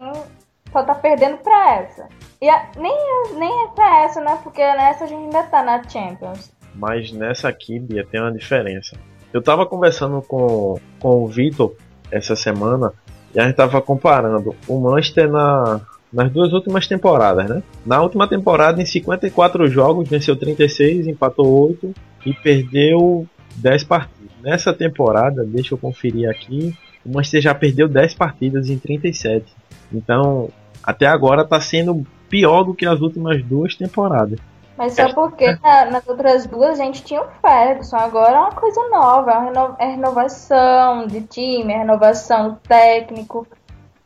[0.74, 2.10] só tá perdendo pra essa.
[2.42, 2.94] E a, nem,
[3.38, 4.38] nem é pra essa, né?
[4.44, 6.52] Porque nessa a gente ainda tá na Champions.
[6.76, 8.98] Mas nessa aqui, Bia, tem uma diferença.
[9.32, 11.74] Eu tava conversando com, com o Vitor
[12.12, 12.92] essa semana
[13.34, 17.64] e a gente tava comparando o Manchester na, nas duas últimas temporadas, né?
[17.86, 21.94] Na última temporada, em 54 jogos, venceu 36, empatou 8
[22.26, 24.32] e perdeu 10 partidas.
[24.42, 29.46] Nessa temporada, deixa eu conferir aqui, o Manchester já perdeu 10 partidas em 37.
[29.92, 30.50] Então,
[30.84, 34.40] até agora está sendo pior do que as últimas duas temporadas.
[34.78, 38.52] Mas só porque na, nas outras duas a gente tinha o Ferguson, agora é uma
[38.52, 39.32] coisa nova,
[39.80, 43.48] é, é renovação de time, é renovação técnico,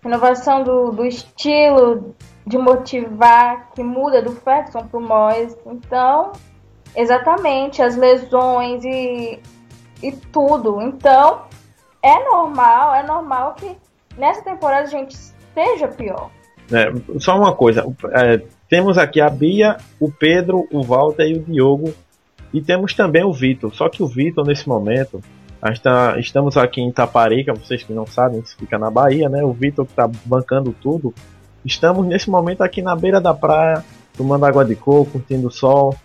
[0.03, 2.13] renovação do, do estilo
[2.45, 5.55] de motivar que muda do Ferguson pro Moyes.
[5.65, 6.33] Então,
[6.95, 9.39] exatamente, as lesões e,
[10.03, 10.81] e tudo.
[10.81, 11.43] Então,
[12.01, 13.77] é normal, é normal que
[14.17, 16.29] nessa temporada a gente esteja pior.
[16.71, 21.43] É, só uma coisa, é, temos aqui a Bia, o Pedro, o Walter e o
[21.43, 21.93] Diogo.
[22.53, 23.73] E temos também o Vitor.
[23.73, 25.21] Só que o Vitor, nesse momento,
[25.83, 29.43] tá, estamos aqui em Taparica, vocês que não sabem, isso fica na Bahia, né?
[29.43, 31.13] O Vitor que está bancando tudo.
[31.65, 33.83] Estamos nesse momento aqui na beira da praia,
[34.17, 35.95] tomando água de coco, curtindo o sol.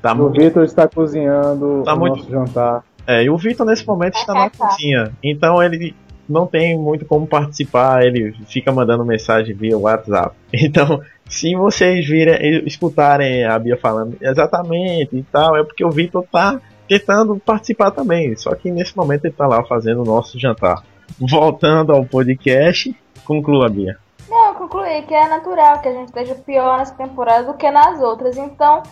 [0.00, 0.40] Tá o muito...
[0.40, 2.16] Vitor está cozinhando tá o muito...
[2.16, 2.84] nosso jantar.
[3.06, 5.12] É, e o Vitor nesse momento está na cozinha.
[5.22, 5.94] Então ele
[6.28, 10.34] não tem muito como participar, ele fica mandando mensagem via WhatsApp.
[10.52, 16.24] Então, se vocês virem, escutarem a Bia falando exatamente e tal, é porque o Vitor
[16.30, 18.36] tá tentando participar também.
[18.36, 20.84] Só que nesse momento ele tá lá fazendo o nosso jantar.
[21.18, 22.94] Voltando ao podcast,
[23.24, 23.96] conclua, Bia.
[24.28, 28.00] Não, concluí que é natural que a gente esteja pior nessa temporada do que nas
[28.00, 28.36] outras.
[28.36, 28.82] Então,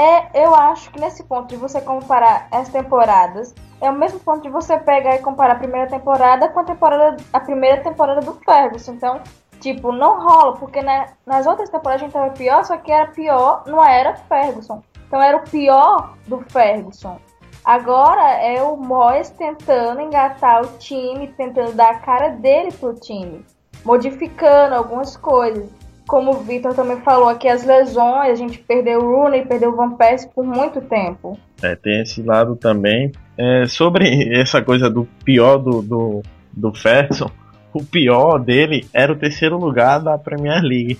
[0.00, 4.40] é, eu acho que nesse ponto de você comparar as temporadas, é o mesmo ponto
[4.40, 8.32] de você pegar e comparar a primeira temporada com a temporada a primeira temporada do
[8.42, 8.92] Ferguson.
[8.92, 9.20] Então,
[9.60, 13.08] tipo, não rola, porque né, nas outras temporadas a gente tava pior, só que era
[13.08, 14.82] pior, não era Ferguson.
[15.06, 17.18] Então era o pior do Ferguson.
[17.62, 23.44] Agora é o Moyes tentando engatar o time, tentando dar a cara dele pro time,
[23.84, 25.79] modificando algumas coisas
[26.10, 29.76] como o Vitor também falou aqui, as lesões, a gente perdeu o Rooney, perdeu o
[29.76, 31.38] Van Persie por muito tempo.
[31.62, 33.12] É, tem esse lado também.
[33.38, 37.30] É, sobre essa coisa do pior do, do, do Ferguson,
[37.72, 40.98] o pior dele era o terceiro lugar da Premier League.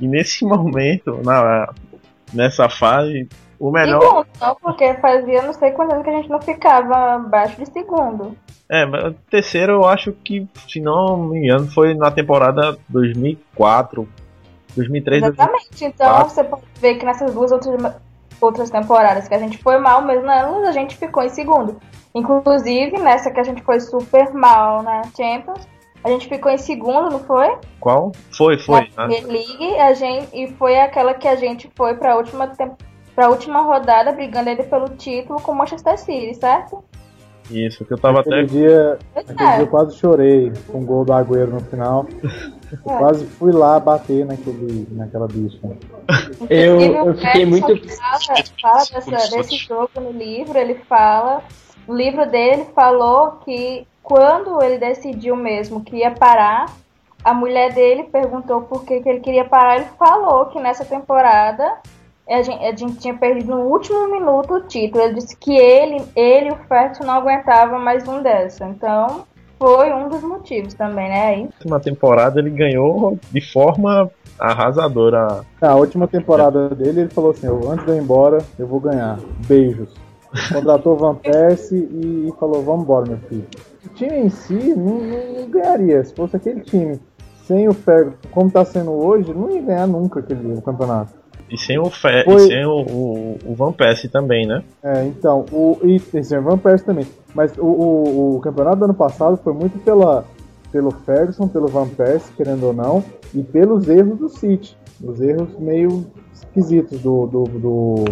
[0.00, 1.74] E nesse momento, na,
[2.32, 3.28] nessa fase,
[3.58, 4.00] o melhor.
[4.00, 7.66] Segundo, não, porque fazia não sei quantos anos que a gente não ficava abaixo de
[7.72, 8.36] segundo.
[8.70, 14.06] É, mas o terceiro eu acho que, se não me engano, foi na temporada 2004,
[14.76, 15.84] 2003 Exatamente.
[15.84, 17.94] Então você pode ver que nessas duas outras,
[18.40, 21.80] outras temporadas que a gente foi mal, mesmo nelas a gente ficou em segundo.
[22.14, 25.66] Inclusive, nessa que a gente foi super mal na Champions,
[26.02, 27.56] a gente ficou em segundo, não foi?
[27.80, 28.12] Qual?
[28.36, 28.80] Foi, foi.
[28.96, 32.50] Na Premier League, a gente, e foi aquela que a gente foi para a última,
[33.14, 36.82] pra última rodada brigando ele pelo título com o Manchester City, certo?
[37.50, 38.46] Isso, que eu tava aquele até.
[38.46, 39.46] Dia, aquele é.
[39.54, 42.06] dia eu quase chorei com o gol do Agüero no final.
[42.70, 42.98] Eu é.
[42.98, 45.58] quase fui lá bater naquele, naquela bicha.
[46.50, 47.66] Eu, eu fiquei muito.
[47.96, 51.42] Fala, fala dessa, desse jogo no livro, ele fala.
[51.86, 56.66] O livro dele falou que quando ele decidiu mesmo que ia parar,
[57.24, 59.76] a mulher dele perguntou por que, que ele queria parar.
[59.76, 61.78] Ele falou que nessa temporada
[62.28, 65.04] a gente, a gente, tinha perdido no último minuto o título.
[65.04, 68.66] Ele disse que ele, ele e o Ferguson não aguentava mais um dessa.
[68.66, 69.24] Então,
[69.58, 71.26] foi um dos motivos também, né?
[71.26, 71.42] Aí.
[71.42, 75.44] Na última temporada ele ganhou de forma arrasadora.
[75.60, 79.18] A última temporada dele, ele falou assim: antes de eu ir embora, eu vou ganhar.
[79.46, 79.92] Beijos.
[80.52, 83.46] Contratou o Van Persie e falou: vamos embora, meu filho.
[83.84, 86.04] O time em si não, não, ganharia.
[86.04, 87.00] Se fosse aquele time
[87.44, 91.17] sem o Ferguson, como está sendo hoje, não ia ganhar nunca aquele campeonato.
[91.50, 92.36] E sem o, Fe Foi...
[92.36, 94.62] e sem o, o, o, Van Persie também, né?
[94.82, 97.06] É, então, o, e, e sem o Van Persie também.
[97.34, 100.24] Mas o, o, o, campeonato do ano passado foi muito pela,
[100.70, 103.02] pelo Ferguson, pelo Van Persie, querendo ou não,
[103.34, 104.76] e pelos erros do City.
[105.02, 107.26] Os erros meio esquisitos do.
[107.26, 108.04] do, do...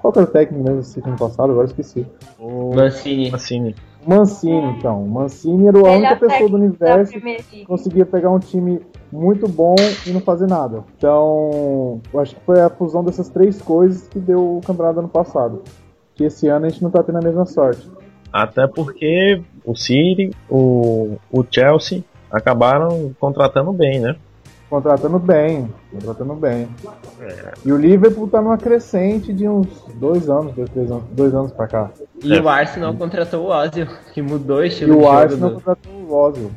[0.00, 1.52] Qual que era o técnico mesmo do City ano passado?
[1.52, 2.06] Agora esqueci.
[2.38, 3.30] O Mancini.
[3.30, 3.74] Mancini.
[4.06, 5.06] Mancini, então.
[5.06, 8.80] Mancini era a única pessoa do universo que conseguia pegar um time
[9.12, 9.74] muito bom
[10.06, 10.82] e não fazer nada.
[10.96, 15.08] Então, eu acho que foi a fusão dessas três coisas que deu o campeonato ano
[15.08, 15.62] passado.
[16.14, 17.88] Que esse ano a gente não tá tendo a mesma sorte.
[18.32, 24.16] Até porque o City, o, o Chelsea acabaram contratando bem, né?
[24.70, 26.66] Contratando bem, contratando bem.
[27.20, 27.52] É.
[27.62, 31.52] E o Liverpool tá numa crescente de uns dois anos, dois, três anos, dois anos
[31.52, 31.90] pra cá.
[32.24, 32.40] E é.
[32.40, 35.54] o Arsenal contratou o Ozil, que mudou o estilo E o Arsenal do...
[35.56, 36.50] contratou o Ozil.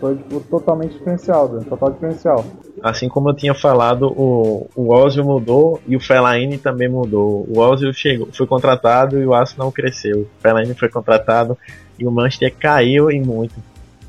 [0.00, 2.44] Foi tipo, totalmente diferencial, total diferencial.
[2.82, 7.46] Assim como eu tinha falado, o, o Ozil mudou e o Fellaini também mudou.
[7.48, 10.22] O Ozil chegou, foi contratado e o Arsenal cresceu.
[10.22, 11.56] O Fellaini foi contratado
[11.98, 13.54] e o Manchester caiu em muito.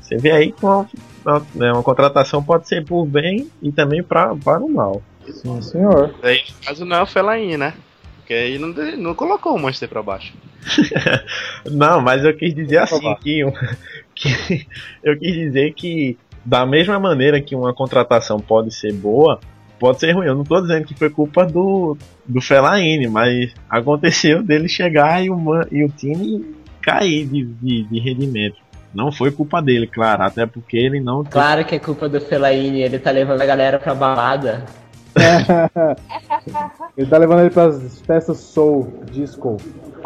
[0.00, 0.88] Você vê aí que uma,
[1.24, 5.02] uma, né, uma contratação pode ser por bem e também pra, para o mal.
[5.28, 6.14] Sim, senhor.
[6.22, 7.74] Aí, no caso, não é o Fellaini, né?
[8.18, 8.68] Porque aí não,
[8.98, 10.32] não colocou o Manchester pra baixo.
[11.70, 13.44] Não, mas eu quis dizer assim que,
[14.16, 14.66] que
[15.04, 19.38] eu quis dizer que da mesma maneira que uma contratação pode ser boa,
[19.78, 20.26] pode ser ruim.
[20.26, 25.30] Eu não tô dizendo que foi culpa do do Fellaini, mas aconteceu dele chegar e
[25.30, 25.38] o
[25.70, 28.56] e o time cair de, de, de rendimento.
[28.94, 32.80] Não foi culpa dele, claro, até porque ele não Claro que é culpa do Fellaini,
[32.80, 34.64] ele tá levando a galera pra balada.
[36.96, 39.56] Ele tá levando ele pras festas soul, disco,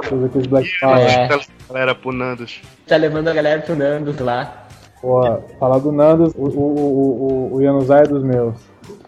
[0.08, 0.98] todos aqueles Black Power.
[1.08, 1.28] É.
[1.68, 2.60] Galera pro Nandos.
[2.86, 4.66] Tá levando a galera pro Nandos lá.
[5.00, 8.54] Porra, falar do Nandos, o, o, o, o, o Yanuzai é dos meus.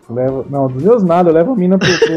[0.09, 1.88] Leva, não, dos meus nada, eu levo a mina pro.
[1.98, 2.14] pro...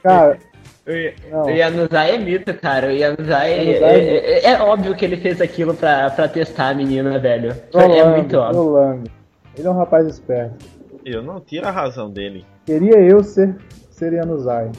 [0.00, 0.38] Cara.
[0.86, 2.88] O Yanuzai é mito, cara.
[2.88, 6.74] O Yanuzai, é, é é- é óbvio que ele fez aquilo pra, pra testar a
[6.74, 7.52] menina, velho.
[7.52, 8.52] é trolando, muito óbvio.
[8.52, 9.10] trolando.
[9.56, 10.66] Ele é um rapaz esperto.
[11.04, 12.44] Eu não tiro a razão dele.
[12.66, 13.54] Queria eu ser,
[13.90, 14.70] ser Yanuzai.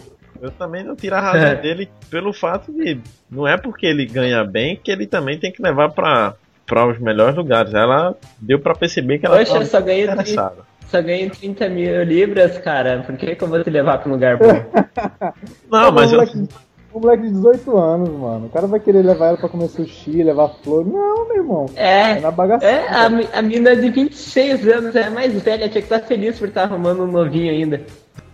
[0.41, 2.99] Eu também não tiro a razão dele pelo fato de
[3.29, 6.99] não é porque ele ganha bem que ele também tem que levar pra para os
[6.99, 7.73] melhores lugares.
[7.73, 10.63] Ela deu pra perceber que ela Poxa, só ganhei, interessada.
[10.87, 13.03] só ganhei 30 mil libras, cara.
[13.03, 14.65] Por que, que eu vou te levar pra um lugar bom?
[15.69, 16.21] Não, mas eu,
[16.95, 18.45] um moleque de 18 anos, mano.
[18.45, 20.85] O cara vai querer levar ela pra comer sushi, levar flor.
[20.85, 21.65] Não, meu irmão.
[21.75, 22.65] É É, na bagaça.
[22.65, 26.47] é a, a mina de 26 anos é mais velha, tinha que estar feliz por
[26.47, 27.81] estar arrumando um novinho ainda.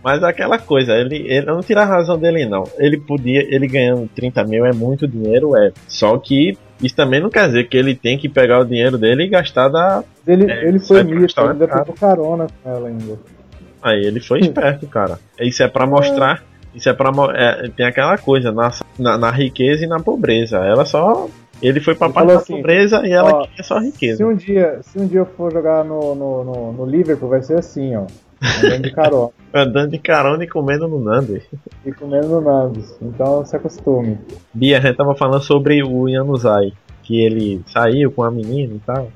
[0.02, 2.64] mas aquela coisa, ele, ele eu não tira a razão dele não.
[2.78, 5.72] Ele podia, ele ganhando 30 mil é muito dinheiro, é.
[5.88, 9.24] Só que isso também não quer dizer que ele tem que pegar o dinheiro dele
[9.24, 10.02] e gastar da.
[10.26, 11.80] Ele, É, ele foi restaurante, ainda cara.
[11.84, 13.18] pegou carona com ela ainda.
[13.82, 15.18] Aí ele foi esperto, cara.
[15.40, 16.42] Isso é pra mostrar.
[16.74, 17.12] Isso é pra.
[17.12, 20.58] mo- É, tem aquela coisa, na, na, na riqueza e na pobreza.
[20.58, 21.28] Ela só.
[21.60, 24.26] Ele foi pra Ele parte da assim, pobreza e ela ó, queria só Se riqueza.
[24.26, 27.56] um, dia, se um dia eu for jogar no, no, no, no Liverpool, vai ser
[27.58, 28.04] assim, ó.
[28.64, 31.40] Andando de carona Andando de carona e comendo no Nando.
[31.86, 32.92] e comendo no Nandos.
[33.00, 34.18] Então se acostume.
[34.52, 36.72] Bia, a gente tava falando sobre o Yanuzai.
[37.04, 39.08] Que ele saiu com a menina e tal.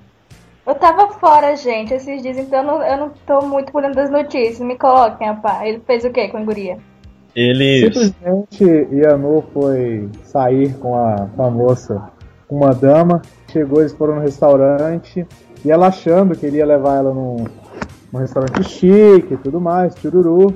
[0.67, 3.97] Eu tava fora, gente, esses dias, então eu não, eu não tô muito por dentro
[3.97, 4.61] das notícias.
[4.61, 5.69] Me coloquem, rapaz.
[5.69, 6.79] Ele fez o quê com a guria?
[7.37, 7.93] Ele.
[7.93, 12.09] Simplesmente Yanu foi sair com a, com a moça,
[12.49, 13.21] com uma dama.
[13.53, 15.27] Chegou, eles foram no restaurante.
[15.63, 17.45] E ela achando que ele ia levar ela num,
[18.11, 20.55] num restaurante chique e tudo mais, chururu.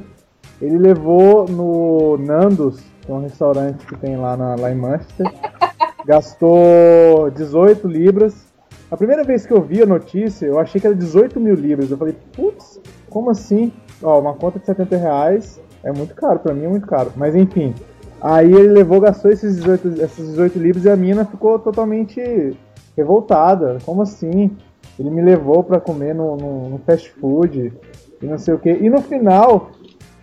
[0.61, 5.31] Ele levou no Nandos, que é um restaurante que tem lá, na, lá em Manchester.
[6.07, 8.47] Gastou 18 libras.
[8.91, 11.91] A primeira vez que eu vi a notícia, eu achei que era 18 mil libras.
[11.91, 13.71] Eu falei, putz, como assim?
[14.03, 17.13] Ó, uma conta de 70 reais é muito caro, pra mim é muito caro.
[17.17, 17.75] Mas enfim.
[18.21, 22.57] Aí ele levou, gastou esses 18, essas 18 libras e a mina ficou totalmente
[22.97, 23.79] revoltada.
[23.85, 24.51] Como assim?
[24.99, 27.73] Ele me levou pra comer no, no, no fast food
[28.21, 28.71] e não sei o que.
[28.71, 29.71] E no final,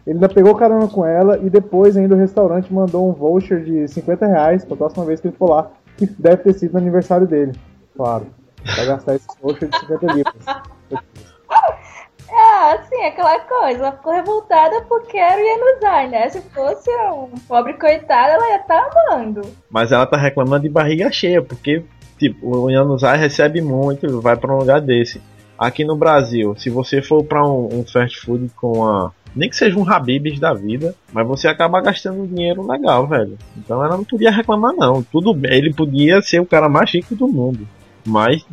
[0.05, 3.87] ele ainda pegou carona com ela e depois ainda o restaurante mandou um voucher de
[3.87, 7.27] 50 reais pra próxima vez que ele for lá, que deve ter sido no aniversário
[7.27, 7.53] dele,
[7.95, 8.27] claro.
[8.63, 10.45] Vai gastar esse voucher de 50 libras.
[12.39, 13.79] Ah, assim, aquela coisa.
[13.79, 16.29] Ela ficou revoltada porque era o Yanuzai, né?
[16.29, 19.41] Se fosse um pobre coitado, ela ia estar amando.
[19.71, 21.83] Mas ela tá reclamando de barriga cheia, porque
[22.19, 25.19] tipo, o Yanuzai recebe muito, vai pra um lugar desse.
[25.57, 29.11] Aqui no Brasil, se você for pra um, um fast food com a.
[29.35, 33.37] Nem que seja um Habib's da vida, mas você acaba gastando dinheiro legal, velho.
[33.57, 35.01] Então ela não podia reclamar, não.
[35.01, 37.67] Tudo bem, ele podia ser o cara mais rico do mundo.
[38.07, 38.45] Mas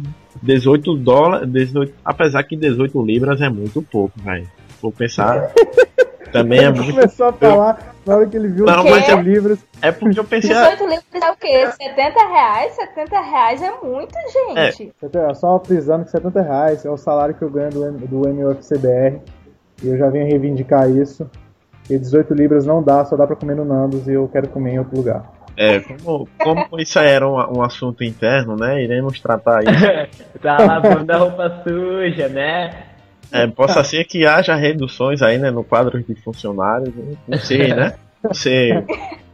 [0.42, 4.48] 18 dólares, 18, apesar que 18 libras é muito pouco, velho.
[4.82, 5.50] Vou pensar.
[6.32, 6.92] também é muito.
[6.92, 9.58] começou a falar na hora que ele viu Não, mas 50 eu- libras.
[9.80, 10.50] É porque eu pensei.
[10.50, 11.70] 18 livros é o quê?
[11.70, 12.74] 70 reais?
[12.74, 14.92] 70 reais é muito, gente.
[15.00, 17.98] Você tá Só frisando que 70 reais é o salário que eu ganho do, M-
[18.06, 19.20] do MUFCBR.
[19.82, 21.30] E eu já venho reivindicar isso.
[21.88, 24.72] E 18 libras não dá, só dá pra comer no Nandos e eu quero comer
[24.72, 25.30] em outro lugar.
[25.56, 28.82] É, como, como isso era um, um assunto interno, né?
[28.82, 30.18] Iremos tratar isso.
[30.42, 32.94] tá lavando a roupa suja, né?
[33.30, 37.16] É, possa ser que haja reduções aí, né, no quadro de funcionários, né?
[37.26, 37.94] não sei, né?
[38.22, 38.84] Não sei.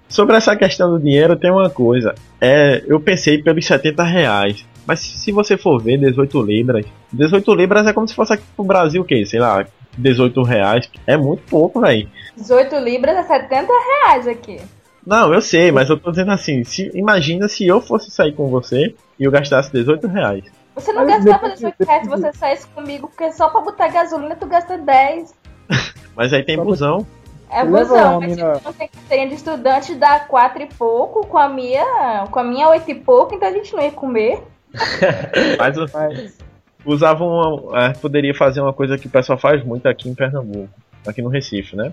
[0.08, 2.14] Sobre essa questão do dinheiro, tem uma coisa.
[2.40, 4.66] É, eu pensei pelos 70 reais.
[4.86, 8.64] Mas se você for ver 18 libras, 18 libras é como se fosse aqui pro
[8.64, 9.24] Brasil, o quê?
[9.24, 9.64] Sei lá,
[9.96, 10.90] 18 reais.
[11.06, 12.08] É muito pouco, velho.
[12.36, 14.60] 18 libras é 70 reais aqui.
[15.06, 18.48] Não, eu sei, mas eu tô dizendo assim, se, imagina se eu fosse sair com
[18.48, 20.44] você e eu gastasse 18 reais.
[20.74, 23.88] Você não Mas gastava depois- 18 reais se você saísse comigo, porque só pra botar
[23.88, 25.34] gasolina tu gasta 10.
[26.16, 27.06] Mas aí tem Só busão.
[27.52, 28.72] É busão, mas tu não
[29.08, 32.94] tem de estudante, dá 4 e pouco, com a minha, com a minha 8 e
[32.94, 34.40] pouco, então a gente não ia comer.
[35.58, 36.38] Mas Mas
[36.84, 37.86] usava uma.
[37.86, 40.68] é, poderia fazer uma coisa que o pessoal faz muito aqui em Pernambuco,
[41.04, 41.92] aqui no Recife, né?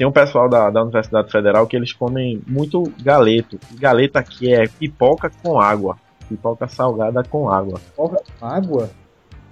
[0.00, 3.60] Tem um pessoal da, da Universidade Federal que eles comem muito galeto.
[3.72, 5.98] Galeto aqui é pipoca com água.
[6.26, 7.78] Pipoca salgada com água.
[7.94, 8.88] Porra, água?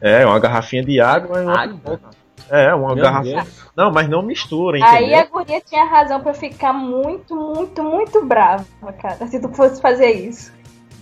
[0.00, 1.74] É, uma garrafinha de água e uma Água?
[1.76, 2.10] pipoca.
[2.48, 3.24] É, uma Meu garrafa.
[3.24, 3.70] Deus.
[3.76, 5.18] Não, mas não mistura, Aí entendeu?
[5.18, 8.64] a guria tinha razão pra ficar muito, muito, muito brava,
[9.02, 10.50] cara, se tu fosse fazer isso.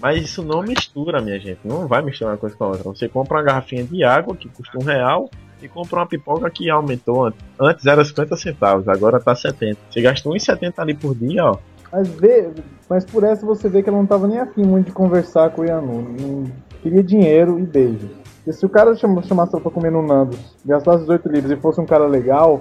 [0.00, 1.60] Mas isso não mistura, minha gente.
[1.62, 2.82] Não vai misturar uma coisa com a outra.
[2.82, 5.30] Você compra uma garrafinha de água que custa um real
[5.62, 7.32] e compra uma pipoca que aumentou.
[7.60, 9.78] antes- era 50 centavos, agora tá 70.
[9.90, 11.56] Você gasta 1,70 ali por dia, ó.
[11.92, 12.48] Mas, vê,
[12.90, 15.62] mas por essa você vê que ela não tava nem afim muito de conversar com
[15.62, 16.44] o Yanu.
[16.82, 18.10] Queria dinheiro e beijo.
[18.46, 21.56] E se o cara chama- chamasse ela pra comer no Nandos, gastasse 18 livros e
[21.56, 22.60] fosse um cara legal,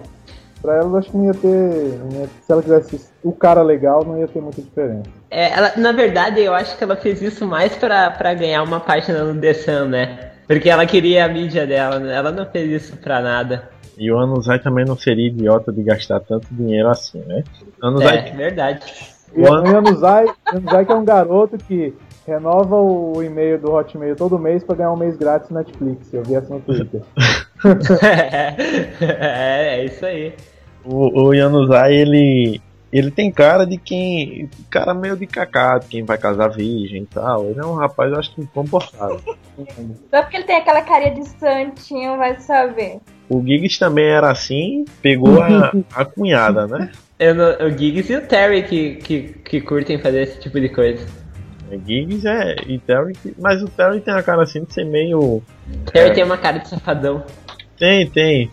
[0.62, 2.00] pra ela eu acho que não ia ter.
[2.00, 5.04] não ia- se ela quisesse o cara legal, não ia ter muita diferença.
[5.30, 8.80] É, ela, na verdade, eu acho que ela fez isso mais pra, pra ganhar uma
[8.80, 10.32] página no The Sun, né?
[10.48, 12.14] Porque ela queria a mídia dela, né?
[12.16, 13.70] ela não fez isso pra nada.
[13.98, 17.43] E o Anuzai também não seria idiota de gastar tanto dinheiro assim, né?
[17.82, 18.82] Anuzai, É, verdade.
[19.36, 21.93] E O An- o Yanuzai, Yanuzai que é um garoto que
[22.28, 26.14] renova o e-mail do Hotmail todo mês pra ganhar um mês grátis na Netflix.
[26.14, 27.02] Eu vi essa no Twitter.
[29.00, 30.34] é, é isso aí.
[30.84, 32.62] o, o Yanuzai, ele.
[32.94, 34.50] Ele tem cara de quem.
[34.70, 37.46] Cara meio de cacá, de quem vai casar virgem e tal.
[37.50, 39.22] Ele é um rapaz, eu acho que comportado.
[40.10, 43.00] Só porque ele tem aquela carinha de santinho, vai saber.
[43.28, 46.92] O Giggs também era assim, pegou a, a cunhada, né?
[47.18, 50.70] Eu não- o Giggs e o Terry que, que, que curtem fazer esse tipo de
[50.70, 51.06] coisa.
[51.86, 52.56] Giggs é.
[52.68, 55.42] E Terry, mas o Terry tem a cara assim de ser meio.
[55.92, 56.14] Terry É.
[56.14, 57.24] tem uma cara de safadão.
[57.80, 58.52] Tem, tem.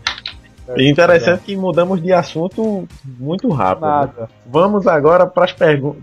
[0.77, 2.87] E interessante que mudamos de assunto
[3.19, 3.85] muito rápido.
[3.85, 3.91] né?
[3.91, 4.29] Nada.
[4.45, 5.97] Vamos agora para as pergu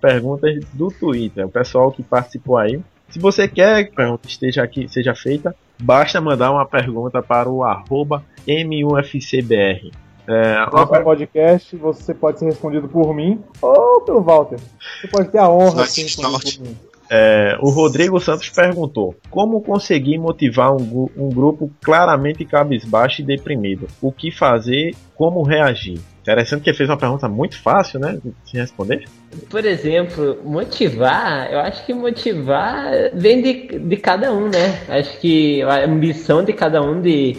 [0.00, 1.46] perguntas do Twitter.
[1.46, 2.80] O pessoal que participou aí.
[3.08, 7.48] Se você quer que a pergunta esteja aqui, seja feita, basta mandar uma pergunta para
[7.48, 9.90] o arroba MUFCBR.
[10.26, 10.54] É,
[10.86, 14.58] per- podcast, você pode ser respondido por mim ou pelo Walter.
[15.00, 16.76] Você pode ter a honra de ser respondido por mim.
[17.14, 23.86] É, o Rodrigo Santos perguntou: Como conseguir motivar um, um grupo claramente cabisbaixo e deprimido?
[24.00, 24.94] O que fazer?
[25.14, 26.00] Como reagir?
[26.22, 28.18] Interessante que ele fez uma pergunta muito fácil, né?
[28.46, 29.04] Se responder.
[29.50, 34.80] Por exemplo, motivar, eu acho que motivar vem de, de cada um, né?
[34.88, 37.36] Acho que a ambição de cada um de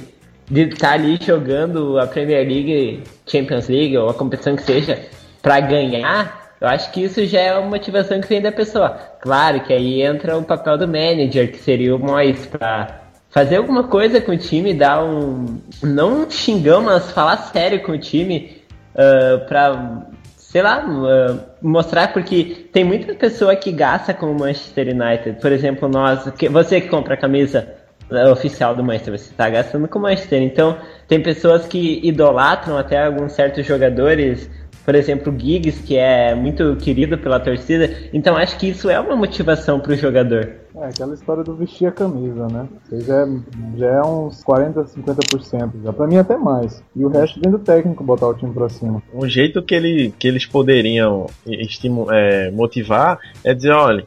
[0.52, 5.00] de estar ali jogando a Premier League, Champions League ou a competição que seja
[5.42, 8.98] pra ganhar, eu acho que isso já é uma motivação que vem da pessoa.
[9.22, 13.84] Claro que aí entra o papel do manager, que seria o Mois, pra fazer alguma
[13.84, 15.60] coisa com o time, dar um.
[15.84, 18.62] não um xingão, mas falar sério com o time,
[18.96, 20.08] ah, pra
[20.38, 25.42] sei lá, uh, mostrar porque tem muita pessoa que gasta com o Manchester United.
[25.42, 27.68] Por exemplo, nós, que- você que compra a camisa
[28.12, 30.44] uh, oficial do Manchester, você está gastando com o Manchester.
[30.44, 34.48] Então, tem pessoas que idolatram até alguns certos jogadores,
[34.86, 37.90] por exemplo, o Giggs, que é muito querido pela torcida.
[38.14, 40.52] Então, acho que isso é uma motivação para o jogador.
[40.76, 42.68] É aquela história do vestir a camisa, né?
[42.92, 43.28] Já é,
[43.78, 45.72] já é uns 40, 50%.
[45.84, 46.84] Já pra mim até mais.
[46.96, 49.02] E o resto vem do técnico botar o time pra cima.
[49.14, 54.04] Um jeito que, ele, que eles poderiam estimu- é, motivar é dizer, olha,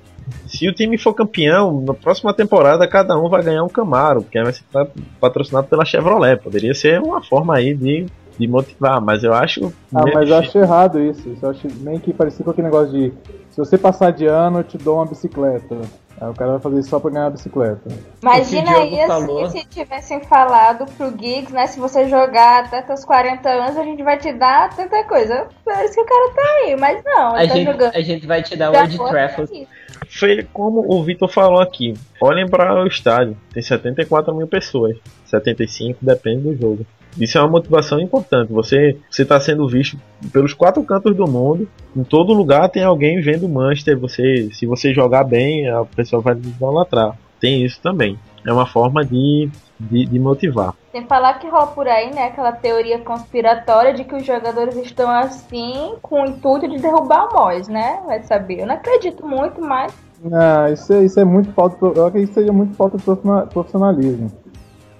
[0.46, 4.42] se o time for campeão, na próxima temporada cada um vai ganhar um Camaro, que
[4.42, 4.88] vai ser pa-
[5.20, 6.36] patrocinado pela Chevrolet.
[6.42, 8.06] Poderia ser uma forma aí de,
[8.38, 9.72] de motivar, mas eu acho.
[9.94, 11.28] Ah, mas eu acho errado isso.
[11.28, 13.12] Isso eu acho meio que parecido com aquele negócio de
[13.50, 15.76] se você passar de ano, eu te dou uma bicicleta.
[16.18, 17.82] Aí o cara vai fazer isso só pra ganhar a bicicleta.
[18.22, 21.66] Imagina aí assim, se tivessem falado pro Giggs, né?
[21.66, 25.46] Se você jogar até teus 40 anos, a gente vai te dar tanta coisa.
[25.62, 27.94] Parece que o cara tá aí, mas não, A ele tá gente, jogando.
[27.94, 29.50] a gente vai te dar Trafford.
[29.50, 29.68] com isso.
[30.08, 31.92] Foi como o Vitor falou aqui.
[32.20, 34.96] Olhem para o estádio, tem 74 mil pessoas.
[35.26, 36.86] 75, depende do jogo.
[37.18, 38.52] Isso é uma motivação importante.
[38.52, 39.98] Você está sendo visto
[40.32, 41.68] pelos quatro cantos do mundo.
[41.96, 43.98] Em todo lugar tem alguém vendo o Manchester.
[43.98, 47.16] Você, se você jogar bem, a pessoa vai idolatrar.
[47.40, 48.18] Tem isso também.
[48.46, 49.48] É uma forma de,
[49.80, 50.74] de, de motivar.
[50.92, 52.26] Sem falar que rola por aí, né?
[52.26, 57.34] Aquela teoria conspiratória de que os jogadores estão assim com o intuito de derrubar o
[57.34, 58.00] Mois, né?
[58.06, 58.60] Vai saber.
[58.60, 59.92] Eu não acredito muito, mas
[60.32, 61.76] Ah, isso é, isso é muito falta.
[61.84, 64.30] Eu acredito que seja muito falta de profissional- profissionalismo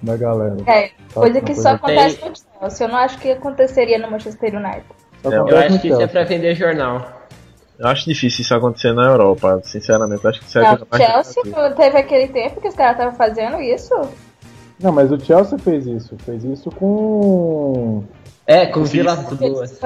[0.01, 0.57] da galera.
[0.67, 2.85] é coisa que só acontece no Chelsea.
[2.85, 4.85] Eu não acho que aconteceria no Manchester United.
[5.23, 7.17] Só Eu acho que isso é pra vender jornal.
[7.79, 10.23] Eu acho difícil isso acontecer na Europa, sinceramente.
[10.23, 12.93] Eu acho que isso é Não, mais Chelsea não teve aquele tempo que os caras
[12.93, 13.93] estavam fazendo isso?
[14.81, 16.15] Não, mas o Chelsea fez isso.
[16.25, 18.03] Fez isso com.
[18.45, 19.79] É, com Vilas Boas.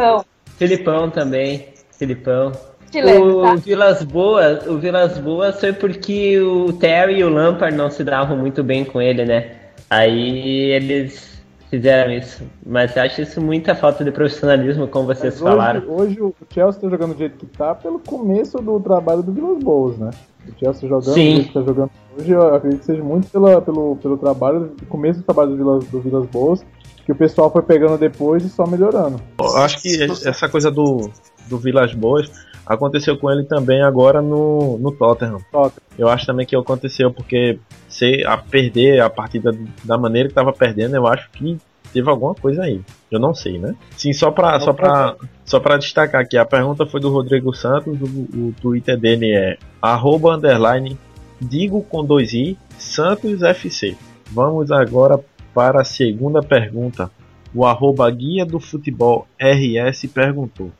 [0.57, 1.73] Filipão também.
[1.97, 2.51] Filipão.
[2.93, 3.55] Lembro, O tá?
[3.55, 8.35] Vilas Boas, o Vilas Boas foi porque o Terry e o Lampard não se davam
[8.35, 9.60] muito bem com ele, né?
[9.91, 12.41] Aí eles fizeram isso.
[12.65, 15.81] Mas eu acho isso muita falta de profissionalismo, como vocês Mas falaram.
[15.81, 19.33] Hoje, hoje o Chelsea tá jogando do jeito que tá pelo começo do trabalho do
[19.33, 20.11] Vilas Boas, né?
[20.47, 21.29] O Chelsea jogando Sim.
[21.29, 24.73] do jeito que tá jogando hoje, eu acredito que seja muito pela, pelo, pelo trabalho,
[24.87, 26.65] começo do trabalho do Vilas, do Vilas Boas,
[27.05, 29.21] que o pessoal foi pegando depois e só melhorando.
[29.41, 31.09] Eu acho que essa coisa do,
[31.49, 32.31] do Vilas Boas
[32.65, 35.39] aconteceu com ele também agora no, no Tottenham.
[35.51, 35.81] Tottenham.
[35.97, 40.53] Eu acho também que aconteceu porque se a perder a partida da maneira que estava
[40.53, 41.57] perdendo, eu acho que
[41.91, 42.81] teve alguma coisa aí.
[43.09, 43.75] Eu não sei, né?
[43.97, 47.99] Sim, só pra, só pra, só pra destacar aqui, a pergunta foi do Rodrigo Santos,
[48.01, 50.97] o, o Twitter dele é arroba underline
[51.41, 53.97] digo com dois i Santos FC.
[54.29, 55.19] Vamos agora
[55.53, 57.09] para a segunda pergunta.
[57.53, 60.71] O arroba guia do futebol RS perguntou.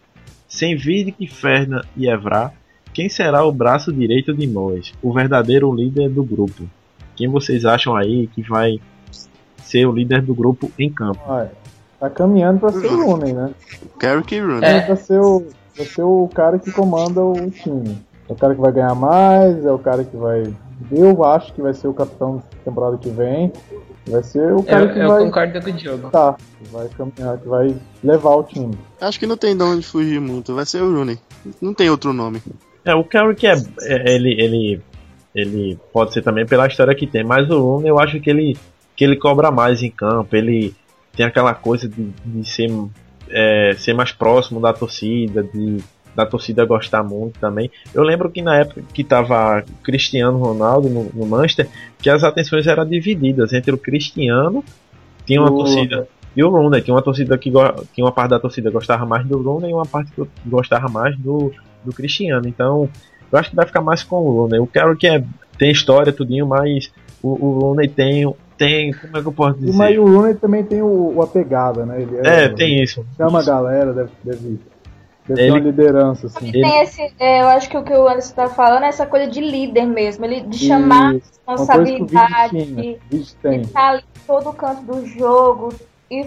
[0.52, 2.52] Sem Vidic, Ferna e Evra,
[2.94, 6.68] quem será o braço direito de Mois, o verdadeiro líder do grupo?
[7.16, 8.78] Quem vocês acham aí que vai
[9.64, 11.22] ser o líder do grupo em campo?
[11.26, 11.48] Ah,
[11.98, 13.52] tá caminhando pra ser o Rooney, né?
[13.98, 14.70] Carrick e Rooney.
[14.70, 14.82] É.
[14.82, 17.98] Pra, ser o, pra ser o cara que comanda o time.
[18.28, 20.54] É o cara que vai ganhar mais, é o cara que vai.
[20.92, 23.54] Eu acho que vai ser o capitão da temporada que vem.
[24.08, 25.24] Vai ser o cara Eu, que eu vai.
[25.24, 26.10] concordo com o Diogo.
[26.10, 28.76] Tá, que vai caminhar, que vai levar o time.
[29.00, 30.56] Acho que não tem de onde fugir muito.
[30.56, 31.20] Vai ser o Rooney.
[31.62, 32.42] Não tem outro nome.
[32.84, 34.82] É, o Carrick é, é- ele, ele,
[35.36, 38.58] ele pode ser também pela história que tem, mas o Rooney eu acho que ele,
[38.96, 40.74] que ele cobra mais em campo, ele
[41.16, 42.72] tem aquela coisa de, de ser,
[43.30, 45.78] é, ser mais próximo da torcida, de
[46.16, 47.70] da torcida gostar muito também.
[47.94, 51.68] Eu lembro que na época que tava Cristiano Ronaldo no, no Manchester,
[52.00, 54.64] que as atenções eram divididas entre o Cristiano,
[55.26, 57.52] tinha uma O- torcida, e o Rooney, tinha uma torcida que,
[57.94, 60.88] tinha uma parte da torcida que gostava mais do Rooney e uma parte que gostava
[60.88, 61.52] mais do,
[61.84, 62.48] do Cristiano.
[62.48, 62.90] Então,
[63.32, 64.60] eu acho que vai ficar mais com o Rooney.
[64.60, 65.24] O Carroll é,
[65.58, 66.92] tem história, tudinho, mas
[67.22, 68.94] o, o Rooney tem, tem.
[68.94, 69.78] Como é que eu posso dizer?
[69.78, 72.02] mas o Rooney também tem o, o a pegada, né?
[72.02, 73.06] Ele É, tem isso.
[73.18, 73.50] Chama a Isso.
[73.50, 74.60] galera, deve, deve, deve
[75.40, 76.50] Ele- uma liderança, assim.
[76.50, 79.06] Ele- Tem esse, é, eu acho que o que o Anderson tá falando é essa
[79.06, 84.54] coisa de líder mesmo, ele de chamar Isso, Vidi responsabilidade, de estar ali em todo
[84.54, 85.74] canto do jogo
[86.10, 86.26] e,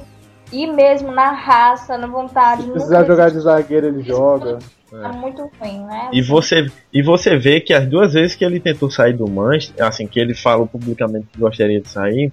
[0.53, 2.63] e mesmo na raça, na vontade.
[2.65, 4.59] Se precisar jogar de zagueiro, ele joga.
[4.93, 6.09] É muito ruim, né?
[6.13, 9.85] E você, e você vê que as duas vezes que ele tentou sair do Manchester,
[9.85, 12.33] assim, que ele falou publicamente que gostaria de sair,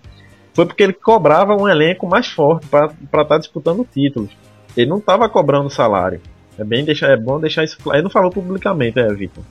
[0.53, 2.91] foi porque ele cobrava um elenco mais forte para
[3.23, 4.29] estar disputando títulos.
[4.77, 6.21] Ele não estava cobrando salário.
[6.57, 7.97] É, bem deixar, é bom deixar isso claro.
[7.97, 9.43] Ele não falou publicamente, é, Vitor.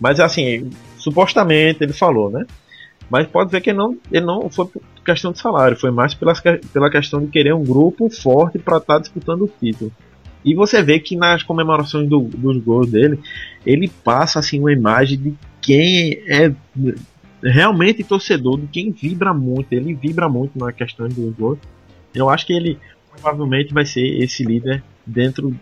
[0.00, 2.46] Mas assim, supostamente ele falou, né?
[3.08, 6.12] Mas pode ver que ele não, ele não foi por questão de salário, foi mais
[6.14, 6.32] pela,
[6.72, 9.92] pela questão de querer um grupo forte para estar disputando o título.
[10.44, 13.18] E você vê que nas comemorações do- dos gols dele,
[13.64, 16.52] ele passa assim uma imagem de quem é
[17.42, 19.72] realmente torcedor, de quem vibra muito.
[19.72, 21.58] Ele vibra muito na questão dos gols.
[22.14, 22.78] Eu acho que ele
[23.10, 25.54] provavelmente vai ser esse líder dentro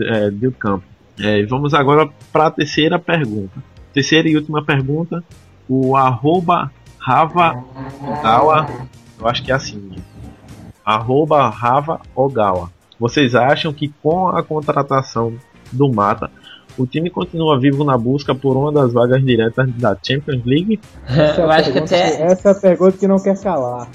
[0.00, 0.84] é, do campo.
[1.18, 3.62] É, vamos agora para a terceira pergunta.
[3.92, 5.22] Terceira e última pergunta.
[5.68, 7.62] O arroba Rava
[8.00, 8.66] Ogawa,
[9.18, 9.92] eu acho que é assim.
[10.84, 12.70] Arroba Rava Ogawa.
[12.98, 15.34] Vocês acham que com a contratação
[15.70, 16.30] do Mata,
[16.78, 20.80] o time continua vivo na busca por uma das vagas diretas da Champions League?
[21.06, 22.22] Essa é eu acho que pergunta até.
[22.22, 23.88] Essa é a pergunta que não quer calar.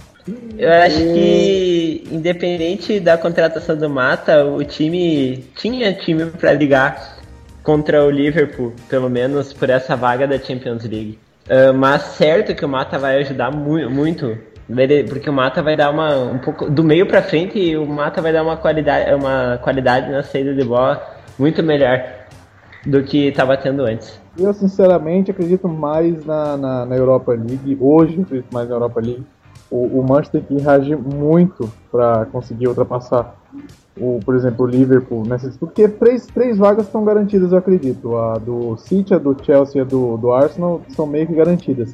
[0.57, 7.17] Eu acho que, independente da contratação do Mata, o time tinha time pra ligar
[7.63, 11.19] contra o Liverpool, pelo menos por essa vaga da Champions League.
[11.49, 14.38] Ah, mas certo que o Mata vai ajudar mu muito,
[15.09, 18.21] porque o Mata vai dar uma um pouco do meio pra frente e o Mata
[18.21, 21.01] vai dar uma qualidade, uma qualidade na saída de bola
[21.39, 22.03] muito melhor
[22.86, 24.19] do que estava tendo antes.
[24.38, 27.78] Eu, sinceramente, acredito mais na, na, na Europa League.
[27.80, 29.25] Hoje, acredito mais na Europa League.
[29.70, 33.36] O, o Manchester tem que reagir muito para conseguir ultrapassar,
[33.97, 35.74] o, por exemplo, o Liverpool nessa disputa.
[35.74, 38.15] Porque três, três vagas estão garantidas, eu acredito.
[38.15, 41.93] A do City, a do Chelsea e a do, do Arsenal são meio que garantidas.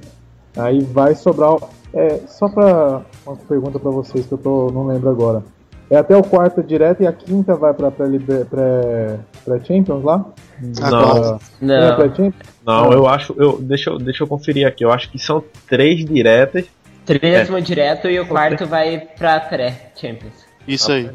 [0.57, 1.55] Aí vai sobrar.
[1.93, 5.43] É, só para uma pergunta para vocês que eu tô, não lembro agora.
[5.89, 10.26] É até o quarto direto e a quinta vai para pré-Champions lá?
[10.59, 11.39] Não.
[11.61, 11.78] Não.
[12.65, 12.65] Não?
[12.65, 13.36] Não, eu acho.
[13.38, 14.84] Eu, deixa, eu, deixa eu conferir aqui.
[14.84, 16.65] Eu acho que são três diretas.
[17.06, 20.34] Três vão direto e o quarto vai pra pré-Champions.
[20.68, 21.10] Isso aí.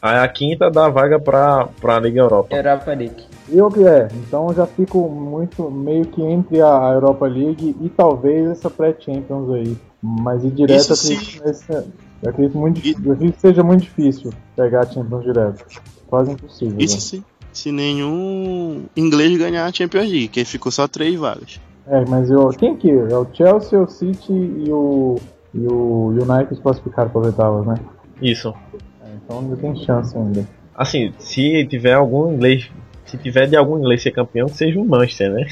[0.00, 2.54] Aí a quinta dá vaga pra, pra Liga Europa.
[2.54, 3.26] Europa League.
[3.50, 8.50] Eu que é, então já fico muito meio que entre a Europa League e talvez
[8.50, 9.76] essa pré-Champions aí.
[10.00, 13.82] Mas ir direto Isso eu acredito, nesse, eu acredito muito, eu acredito que seja muito
[13.82, 15.64] difícil pegar a Champions direto.
[16.06, 16.76] Quase impossível.
[16.78, 17.00] Isso né?
[17.00, 17.24] sim.
[17.52, 21.58] Se nenhum inglês ganhar a Champions League, que ficou só três vagas.
[21.90, 22.90] É, mas eu, quem que?
[22.90, 25.16] É o Chelsea, o City e o,
[25.54, 27.74] e o United se classificaram para oitavas, né?
[28.20, 28.54] Isso.
[29.02, 30.46] É, então ainda tem chance ainda.
[30.76, 32.70] Assim, se tiver algum inglês,
[33.06, 35.46] se tiver de algum inglês ser campeão, seja o Manchester, né?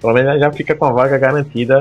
[0.00, 1.80] Pelo menos já fica com a vaga garantida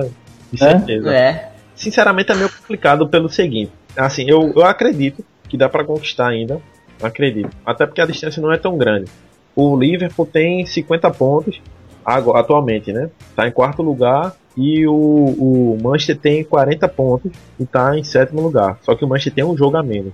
[0.52, 0.70] de É?
[0.70, 1.14] certeza.
[1.14, 1.52] É.
[1.76, 3.72] Sinceramente é meio complicado pelo seguinte.
[3.98, 6.62] Assim, eu, eu acredito que dá pra conquistar ainda.
[7.02, 7.50] Acredito.
[7.66, 9.10] Até porque a distância não é tão grande.
[9.56, 11.62] O Liverpool tem 50 pontos
[12.06, 13.10] agora, atualmente, né?
[13.36, 14.36] Tá em quarto lugar.
[14.56, 18.78] E o, o Manchester tem 40 pontos e tá em sétimo lugar.
[18.84, 20.14] Só que o Manchester tem um jogo a menos.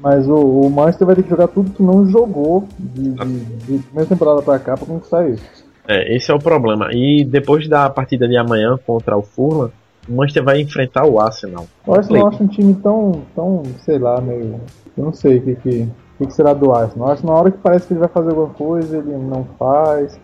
[0.00, 3.78] Mas o, o Manchester vai ter que jogar tudo que não jogou de, de, de
[3.84, 5.44] primeira temporada pra cá pra conquistar isso.
[5.86, 6.88] É, esse é o problema.
[6.92, 9.70] E depois da partida de amanhã contra o Fulham,
[10.08, 11.66] o Manchester vai enfrentar o Arsenal.
[11.86, 14.60] O Arsenal acho um time tão, tão, sei lá, meio.
[14.96, 17.08] Eu não sei o que, que, que, que será do Arsenal.
[17.08, 20.18] O Arsenal, na hora que parece que ele vai fazer alguma coisa, ele não faz.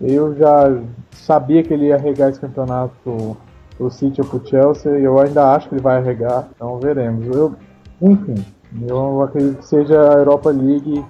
[0.00, 0.80] Eu já
[1.12, 3.36] sabia que ele ia arregar esse campeonato
[3.76, 7.26] pro, City ou pro Chelsea, e eu ainda acho que ele vai arregar, então veremos.
[7.26, 7.54] Eu,
[8.00, 8.44] enfim,
[8.86, 11.04] eu acredito que seja a Europa League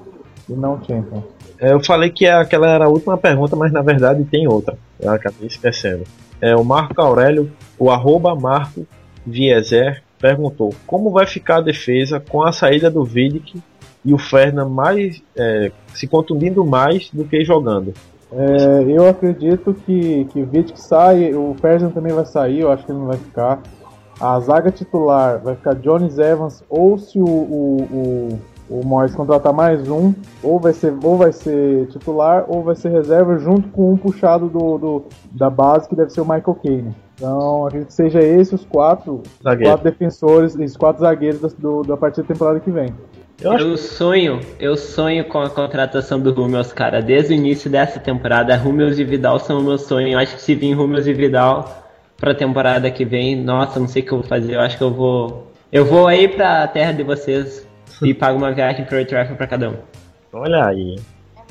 [0.49, 1.25] e não Champions.
[1.59, 4.77] É, eu falei que aquela era a última pergunta, mas na verdade tem outra.
[4.99, 6.05] Eu acabei esquecendo.
[6.41, 8.87] É, o Marco Aurélio, o arroba Marco
[9.27, 13.63] Vieser, perguntou como vai ficar a defesa com a saída do Vidic
[14.05, 17.93] e o Fernan mais é, se contundindo mais do que jogando.
[18.33, 22.85] É, eu acredito que, que o Vidic sai, o Ferguson também vai sair, eu acho
[22.85, 23.61] que ele não vai ficar.
[24.21, 29.53] A zaga titular vai ficar Jones Evans, ou se o, o, o, o Morris contratar
[29.53, 33.93] mais um, ou vai, ser, ou vai ser titular, ou vai ser reserva, junto com
[33.93, 36.95] um puxado do, do da base, que deve ser o Michael Kane.
[37.15, 39.73] Então, acredito que seja esse os quatro, Zagueiro.
[39.73, 42.95] quatro defensores, os quatro zagueiros da, do, da partida da temporada que vem.
[43.41, 47.01] Eu acho Eu sonho, eu sonho com a contratação do Rummels, cara.
[47.01, 50.09] Desde o início dessa temporada, Rummels e Vidal são o meu sonho.
[50.09, 54.03] Eu acho que se vir Rummels e Vidal pra temporada que vem, nossa, não sei
[54.03, 54.55] o que eu vou fazer.
[54.55, 55.47] Eu acho que eu vou.
[55.73, 57.67] Eu vou aí pra terra de vocês
[58.03, 59.77] e pago uma viagem pro Trafford pra cada um.
[60.33, 60.97] Olha aí.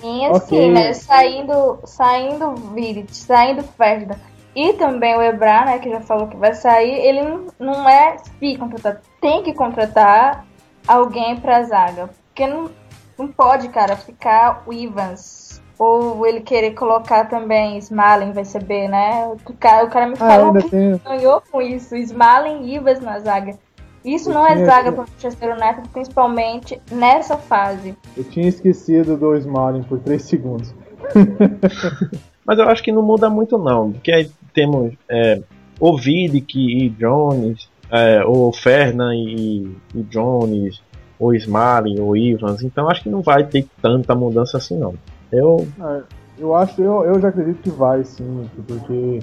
[0.01, 0.47] Minha Ok.
[0.47, 0.93] sim, né?
[0.93, 4.15] Saindo, saindo Virit, saindo Ferda
[4.55, 8.17] e também o Ebra, né, que já falou que vai sair, ele não, não é
[8.17, 10.45] se contratar, tem que contratar
[10.93, 12.09] alguém pra zaga.
[12.27, 12.69] Porque não,
[13.17, 15.61] não pode, cara, ficar o Evans.
[15.77, 19.33] Ou ele querer colocar também Smalling, vai ser B, né?
[19.47, 20.99] O cara, o cara me Ah, falou ainda que tem.
[20.99, 23.57] sonhou com isso, Smalling e Evans na zaga.
[24.03, 27.95] Isso Eu não é zaga para Manchester United, principalmente nessa fase.
[28.17, 30.73] Eu tinha esquecido do Smalling por 3 segundos.
[32.45, 35.41] Mas eu acho que não muda muito não, porque aí temos é,
[35.79, 39.75] o Vidic e Jones, é, o Fernan e,
[40.09, 40.81] Jones,
[41.19, 44.93] o Smalling, o Evans, então acho que não vai ter tanta mudança assim não.
[45.31, 46.01] Eu Ah,
[46.37, 49.19] Eu acho, eu, eu já acredito que vai sim, porque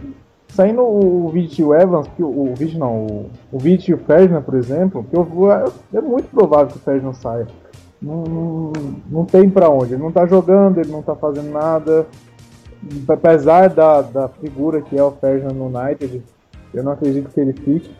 [0.48, 3.94] saindo o Vic e o Evans, que o, o Vic não, o, o Vic e
[3.94, 5.64] o Ferdinand, por exemplo, que eu vou, é,
[5.94, 7.46] é muito provável que o Ferdinand saia.
[8.00, 8.72] Não, não,
[9.10, 12.06] não tem pra onde, ele não tá jogando, ele não tá fazendo nada.
[13.08, 16.22] Apesar da, da figura que é o Ferdinand no United,
[16.74, 17.90] eu não acredito que ele fique.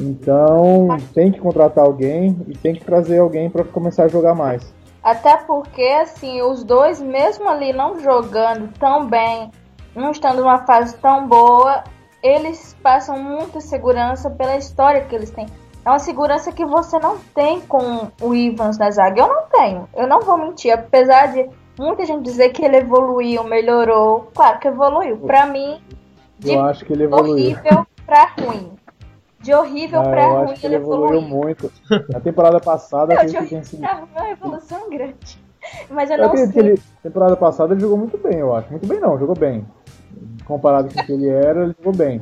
[0.00, 4.72] Então tem que contratar alguém e tem que trazer alguém pra começar a jogar mais.
[5.02, 9.50] Até porque, assim, os dois, mesmo ali não jogando tão bem,
[9.94, 11.84] não estando numa fase tão boa,
[12.22, 15.46] eles passam muita segurança pela história que eles têm.
[15.84, 19.22] É uma segurança que você não tem com o Evans na zaga.
[19.22, 19.88] Eu não tenho.
[19.96, 20.72] Eu não vou mentir.
[20.72, 21.48] Apesar de
[21.78, 24.30] muita gente dizer que ele evoluiu, melhorou.
[24.34, 25.16] Claro que evoluiu.
[25.16, 25.80] Pra mim,
[26.38, 27.32] de Eu acho que ele evoluiu.
[27.32, 28.72] horrível pra ruim.
[29.40, 31.22] De horrível Ah, pra eu ruim, acho que ele evoluiu evoluiu.
[31.44, 31.72] muito.
[32.12, 33.80] Na temporada passada, Não, de horrível sido.
[33.80, 35.38] pra ruim é uma evolução grande.
[35.90, 36.48] Mas eu Eu não sei.
[36.52, 38.70] que ele, temporada passada, ele jogou muito bem, eu acho.
[38.70, 39.66] Muito bem, não, jogou bem.
[40.44, 42.20] Comparado com o que ele era, ele jogou bem.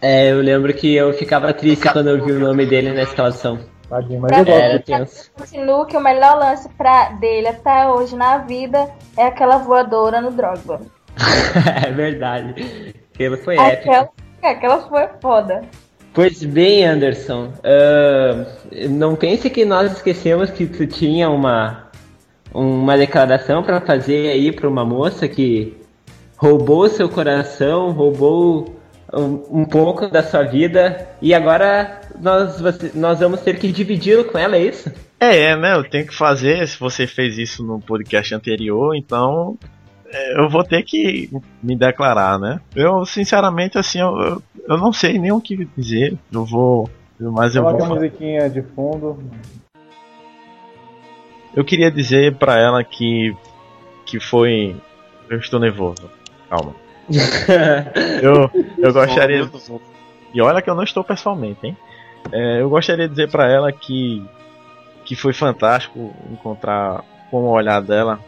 [0.00, 3.58] É, eu lembro que eu ficava triste quando eu vi o nome dele na escalação.
[3.88, 4.90] Tadinho, mas Pra eu gosto.
[4.92, 5.06] Era
[5.38, 10.30] continuo que o melhor lance pra dele até hoje na vida é aquela voadora no
[10.30, 10.80] Drogba.
[11.86, 12.94] é verdade.
[13.14, 13.90] Aquilo foi épico.
[13.90, 14.08] Aquela,
[14.42, 15.62] aquela foi foda.
[16.14, 17.52] Pois bem, Anderson.
[17.64, 18.46] ah,
[18.88, 21.90] não pense que nós esquecemos que tu tinha uma,
[22.52, 25.76] uma declaração pra fazer aí pra uma moça que
[26.36, 28.80] roubou seu coração, roubou
[29.12, 32.60] um, um pouco da sua vida e agora nós,
[32.94, 34.92] nós vamos ter que dividi-lo com ela, é isso?
[35.18, 35.74] É, é, né?
[35.74, 36.66] Eu tenho que fazer.
[36.68, 39.58] Se você fez isso no podcast anterior, então
[40.36, 41.30] eu vou ter que
[41.62, 42.60] me declarar, né?
[42.74, 46.16] Eu, sinceramente, assim, eu, eu, eu não sei nem o que dizer.
[46.32, 46.88] Eu vou.
[47.18, 47.96] Mas eu Coloca a vou.
[47.96, 49.18] musiquinha de fundo.
[51.54, 53.34] Eu queria dizer pra ela que.
[54.06, 54.76] Que foi.
[55.30, 56.10] Eu estou nervoso.
[56.50, 56.74] Calma.
[58.22, 59.48] Eu, eu gostaria.
[60.32, 61.76] E olha que eu não estou pessoalmente, hein?
[62.32, 64.24] É, eu gostaria de dizer pra ela que
[65.04, 68.18] que foi fantástico encontrar com o olhar dela,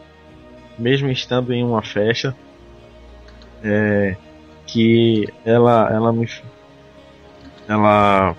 [0.78, 2.36] mesmo estando em uma festa,
[3.62, 4.16] é,
[4.66, 6.28] que ela ela me
[7.68, 8.36] ela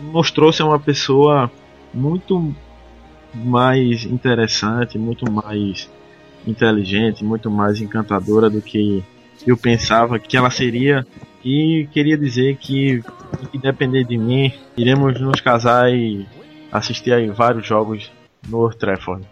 [0.00, 1.50] mostrou ser uma pessoa
[1.92, 2.54] muito
[3.34, 5.90] mais interessante, muito mais
[6.46, 9.04] inteligente, muito mais encantadora do que
[9.46, 11.06] eu pensava que ela seria
[11.44, 13.02] e queria dizer que,
[13.50, 16.26] que depender de mim, iremos nos casar e
[16.72, 18.10] assistir aí vários jogos
[18.48, 19.26] no Trafford.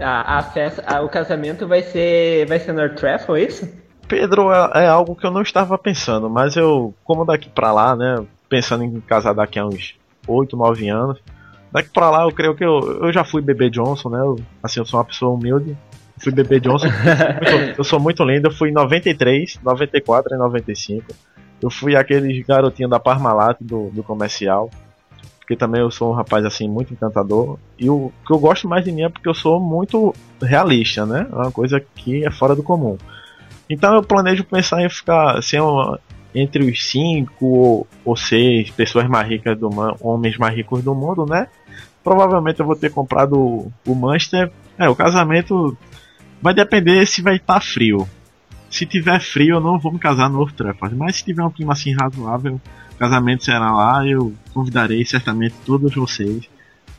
[0.00, 3.68] A, a festa, a- o casamento vai ser, vai ser no Trafford, é isso?
[4.08, 7.96] Pedro é, é algo que eu não estava pensando, mas eu, como daqui pra lá,
[7.96, 9.94] né, pensando em casar daqui a uns
[10.28, 11.18] 8, 9 anos,
[11.72, 14.78] daqui pra lá eu creio que eu, eu já fui bebê Johnson, né, eu, assim,
[14.80, 15.76] eu sou uma pessoa humilde,
[16.22, 21.04] fui bebê Johnson, muito- eu sou muito lindo, eu fui em 93, 94 e 95,
[21.62, 24.70] eu fui aquele garotinho da Parmalat do, do comercial,
[25.46, 28.84] porque também eu sou um rapaz assim muito encantador, e o que eu gosto mais
[28.84, 32.56] de mim é porque eu sou muito realista, né, é uma coisa que é fora
[32.56, 32.98] do comum.
[33.70, 36.00] Então eu planejo pensar em ficar ser uma,
[36.34, 39.70] entre os cinco ou, ou seis pessoas mais ricas do
[40.00, 41.46] homens mais ricos do mundo, né?
[42.02, 44.50] Provavelmente eu vou ter comprado o, o Manchester.
[44.78, 45.76] É, o casamento
[46.40, 48.08] vai depender se vai estar frio.
[48.70, 50.94] Se tiver frio, eu não vou me casar no Old Trafford.
[50.94, 52.60] Mas se tiver um clima assim razoável,
[52.94, 54.06] o casamento será lá.
[54.06, 56.48] Eu convidarei certamente todos vocês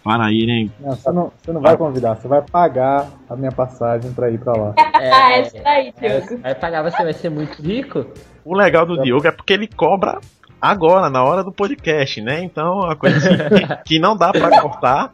[0.07, 0.71] para irem.
[0.79, 4.39] Não, você não, você não vai convidar, você vai pagar a minha passagem pra ir
[4.39, 4.73] pra lá.
[4.77, 6.41] Ah, é isso aí, é, Diogo.
[6.41, 8.05] vai pagar, você vai ser muito rico?
[8.45, 10.19] O legal do Diogo é porque ele cobra
[10.61, 12.41] agora, na hora do podcast, né?
[12.41, 15.13] Então, a coisa assim, que, que não dá pra cortar,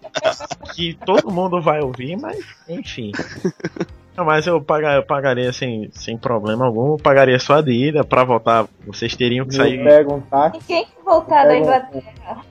[0.75, 3.11] que todo mundo vai ouvir, mas enfim.
[4.15, 7.71] Não, mas eu, paga, eu pagaria sem, sem problema algum, eu pagaria só a de
[7.71, 8.67] ida pra voltar.
[8.85, 9.83] Vocês teriam que Eu sair.
[9.83, 12.41] pego um táxi, E quem que voltar da Inglaterra?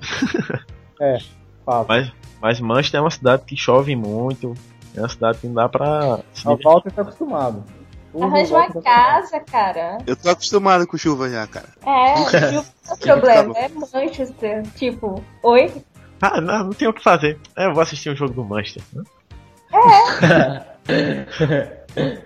[1.01, 1.19] É,
[1.65, 1.87] fala.
[1.89, 4.55] Mas, mas Manchester é uma cidade que chove muito.
[4.97, 6.19] É uma cidade que não dá pra.
[6.35, 7.65] se A Walter tá acostumado.
[8.21, 9.99] Arranja uma tá casa, cara.
[10.07, 11.69] Eu tô acostumado com chuva já, cara.
[11.87, 12.15] É,
[12.93, 14.63] o problema é Manchester.
[14.75, 15.73] Tipo, oi?
[16.21, 17.39] Ah, não, não tem o que fazer.
[17.57, 18.83] É, eu vou assistir um jogo do Manchester.
[18.93, 19.03] né?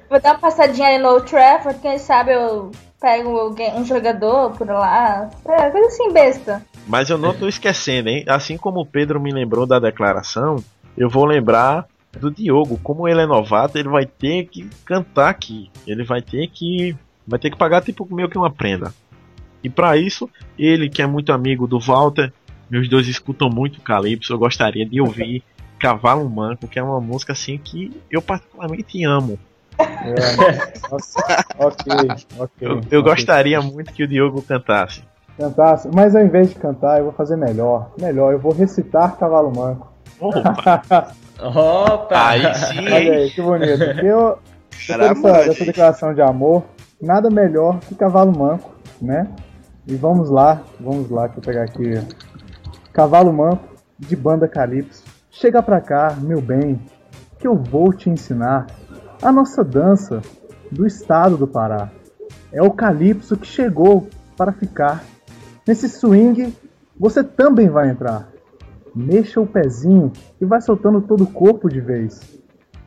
[0.09, 4.53] Vou dar uma passadinha ali no Old Trafford, quem sabe eu pego alguém, um jogador
[4.53, 5.29] por lá.
[5.47, 6.63] É, coisa assim, besta.
[6.87, 8.25] Mas eu não tô esquecendo, hein?
[8.29, 10.57] Assim como o Pedro me lembrou da declaração,
[10.97, 11.87] eu vou lembrar
[12.19, 12.79] do Diogo.
[12.83, 15.71] Como ele é novato, ele vai ter que cantar aqui.
[15.87, 16.97] Ele vai ter que.
[17.27, 18.95] Vai ter que pagar tipo meio que uma prenda.
[19.63, 22.33] E para isso, ele que é muito amigo do Walter,
[22.71, 25.43] meus dois escutam muito Calypso, eu gostaria de ouvir
[25.79, 29.39] Cavalo Manco, que é uma música assim que eu particularmente amo.
[29.79, 31.21] É, nossa,
[31.59, 31.93] ok,
[32.39, 32.51] ok.
[32.61, 33.03] Eu, eu ok.
[33.03, 35.03] gostaria muito que o Diogo cantasse.
[35.37, 37.91] Cantasse, mas ao invés de cantar, eu vou fazer melhor.
[38.01, 39.93] Melhor, eu vou recitar Cavalo Manco.
[40.19, 42.29] Opa, Opa!
[42.29, 43.83] aí sim, Olha aí, que bonito.
[43.83, 44.39] Eu,
[44.89, 46.65] depois dessa, dessa declaração de amor,
[47.01, 49.29] nada melhor que Cavalo Manco, né?
[49.87, 52.01] E vamos lá, vamos lá, que eu pegar aqui.
[52.93, 55.05] Cavalo Manco, de banda Calypso.
[55.39, 56.81] Chega pra cá, meu bem,
[57.39, 58.69] que eu vou te ensinar
[59.23, 60.23] a nossa dança
[60.73, 61.91] do estado do Pará.
[62.51, 65.05] É o Calypso que chegou para ficar.
[65.69, 66.57] Nesse swing,
[66.99, 68.31] você também vai entrar.
[68.95, 70.11] Mexa o pezinho
[70.41, 72.41] e vai soltando todo o corpo de vez.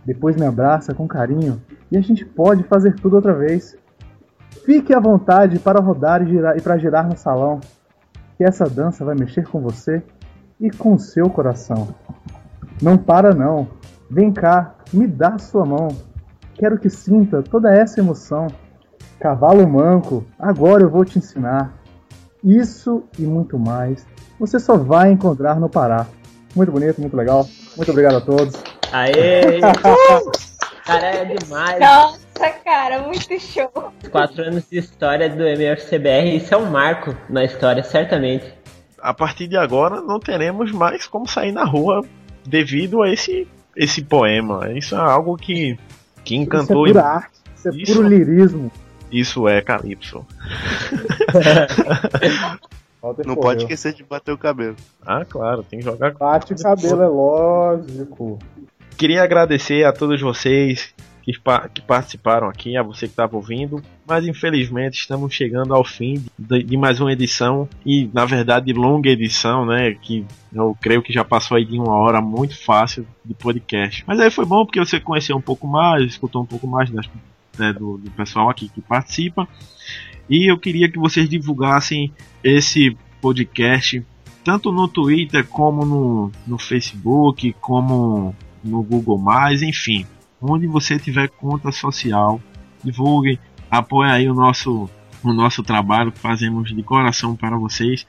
[0.04, 3.78] Depois me abraça com carinho e a gente pode fazer tudo outra vez.
[4.66, 7.60] Fique à vontade para rodar e, girar, e para girar no salão,
[8.36, 10.02] que essa dança vai mexer com você
[10.60, 11.90] e com seu coração.
[12.82, 13.68] Não para não,
[14.10, 15.90] vem cá, me dá sua mão.
[16.56, 18.48] Quero que sinta toda essa emoção.
[19.20, 21.74] Cavalo manco, agora eu vou te ensinar.
[22.44, 24.06] Isso e muito mais
[24.40, 26.08] você só vai encontrar no Pará.
[26.56, 27.46] Muito bonito, muito legal.
[27.76, 28.56] Muito obrigado a todos.
[28.92, 29.60] Aê!
[30.86, 31.80] Cara, é demais.
[31.80, 33.70] Nossa, cara, muito show.
[34.10, 38.52] Quatro anos de história do MFCBR, isso é um marco na história, certamente.
[39.00, 42.02] a partir de agora não teremos mais como sair na rua
[42.46, 44.72] devido a esse, esse poema.
[44.72, 45.78] Isso é algo que,
[46.24, 46.86] que Isso é encantou.
[46.86, 48.72] pura arte, isso é Isso- puro lirismo.
[49.12, 50.24] Isso é Calypso.
[53.26, 54.76] Não pode esquecer de bater o cabelo.
[55.06, 56.14] Ah, claro, tem que jogar.
[56.14, 58.38] Bate o cabelo, é lógico.
[58.98, 60.94] Queria agradecer a todos vocês
[61.34, 66.24] que, que participaram aqui, a você que estava ouvindo, mas infelizmente estamos chegando ao fim
[66.38, 69.94] de, de mais uma edição e, na verdade, longa edição, né?
[69.94, 74.04] Que eu creio que já passou aí de uma hora muito fácil de podcast.
[74.08, 77.10] Mas aí foi bom porque você conheceu um pouco mais, escutou um pouco mais das-
[77.58, 79.48] né, do, do pessoal aqui que participa.
[80.30, 82.14] E eu queria que vocês divulgassem
[82.44, 84.04] esse podcast
[84.44, 89.18] tanto no Twitter como no, no Facebook, como no Google,
[89.62, 90.06] enfim,
[90.42, 92.42] onde você tiver conta social,
[92.84, 94.90] divulgue, apoie aí o nosso,
[95.24, 98.06] o nosso trabalho que fazemos de coração para vocês.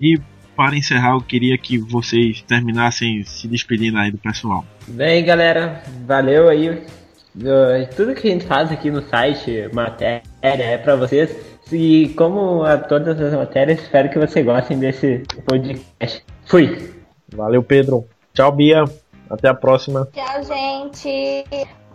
[0.00, 0.18] E
[0.56, 4.64] para encerrar, eu queria que vocês terminassem se despedindo aí do pessoal.
[4.88, 6.68] Bem, galera, valeu aí.
[6.70, 11.34] Uh, Tudo que a gente faz aqui no site, matéria, é pra vocês.
[11.72, 16.24] E como a todas as matérias, espero que vocês gostem desse podcast.
[16.44, 16.92] Fui!
[17.32, 18.06] Valeu, Pedro.
[18.34, 18.84] Tchau, Bia.
[19.30, 20.08] Até a próxima.
[20.12, 21.44] Tchau, gente.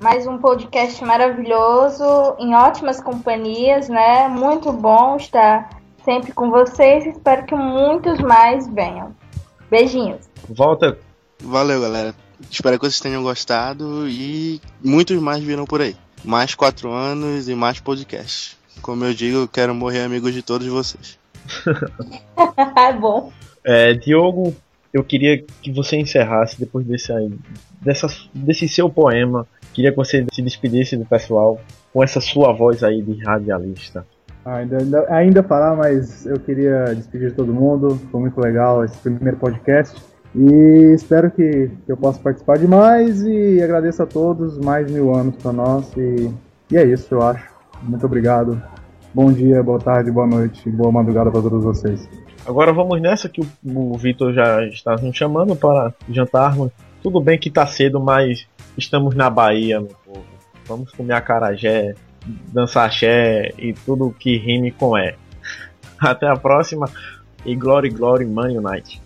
[0.01, 2.03] Mais um podcast maravilhoso,
[2.39, 4.29] em ótimas companhias, né?
[4.29, 7.05] Muito bom estar sempre com vocês.
[7.05, 9.13] Espero que muitos mais venham.
[9.69, 10.29] Beijinhos.
[10.49, 10.97] Volta.
[11.41, 12.15] Valeu, galera.
[12.49, 15.95] Espero que vocês tenham gostado e muitos mais virão por aí.
[16.23, 18.57] Mais quatro anos e mais podcasts.
[18.81, 21.19] Como eu digo, eu quero morrer amigos de todos vocês.
[22.77, 23.31] é bom.
[23.63, 24.55] É, Diogo,
[24.95, 27.11] eu queria que você encerrasse depois desse
[27.81, 29.45] dessa, desse seu poema.
[29.73, 31.59] Queria que você se despedisse do pessoal
[31.91, 34.05] com essa sua voz aí de radialista.
[34.45, 37.99] Ah, Ainda, ainda, ainda falar, mas eu queria despedir de todo mundo.
[38.09, 40.01] Foi muito legal esse primeiro podcast.
[40.33, 43.21] E espero que, que eu possa participar de mais.
[43.21, 44.57] E agradeço a todos.
[44.59, 45.91] Mais mil anos para nós.
[45.97, 46.31] E,
[46.71, 47.53] e é isso, eu acho.
[47.83, 48.61] Muito obrigado.
[49.13, 52.07] Bom dia, boa tarde, boa noite, boa madrugada para todos vocês.
[52.45, 56.71] Agora vamos nessa que o, o Vitor já está nos chamando para jantarmos.
[57.01, 60.25] Tudo bem que tá cedo, mas estamos na Bahia, meu povo.
[60.67, 61.93] Vamos comer acarajé,
[62.51, 65.15] dançar axé e tudo que rime com é.
[65.99, 66.89] Até a próxima
[67.45, 69.01] e Glory Glory Man United.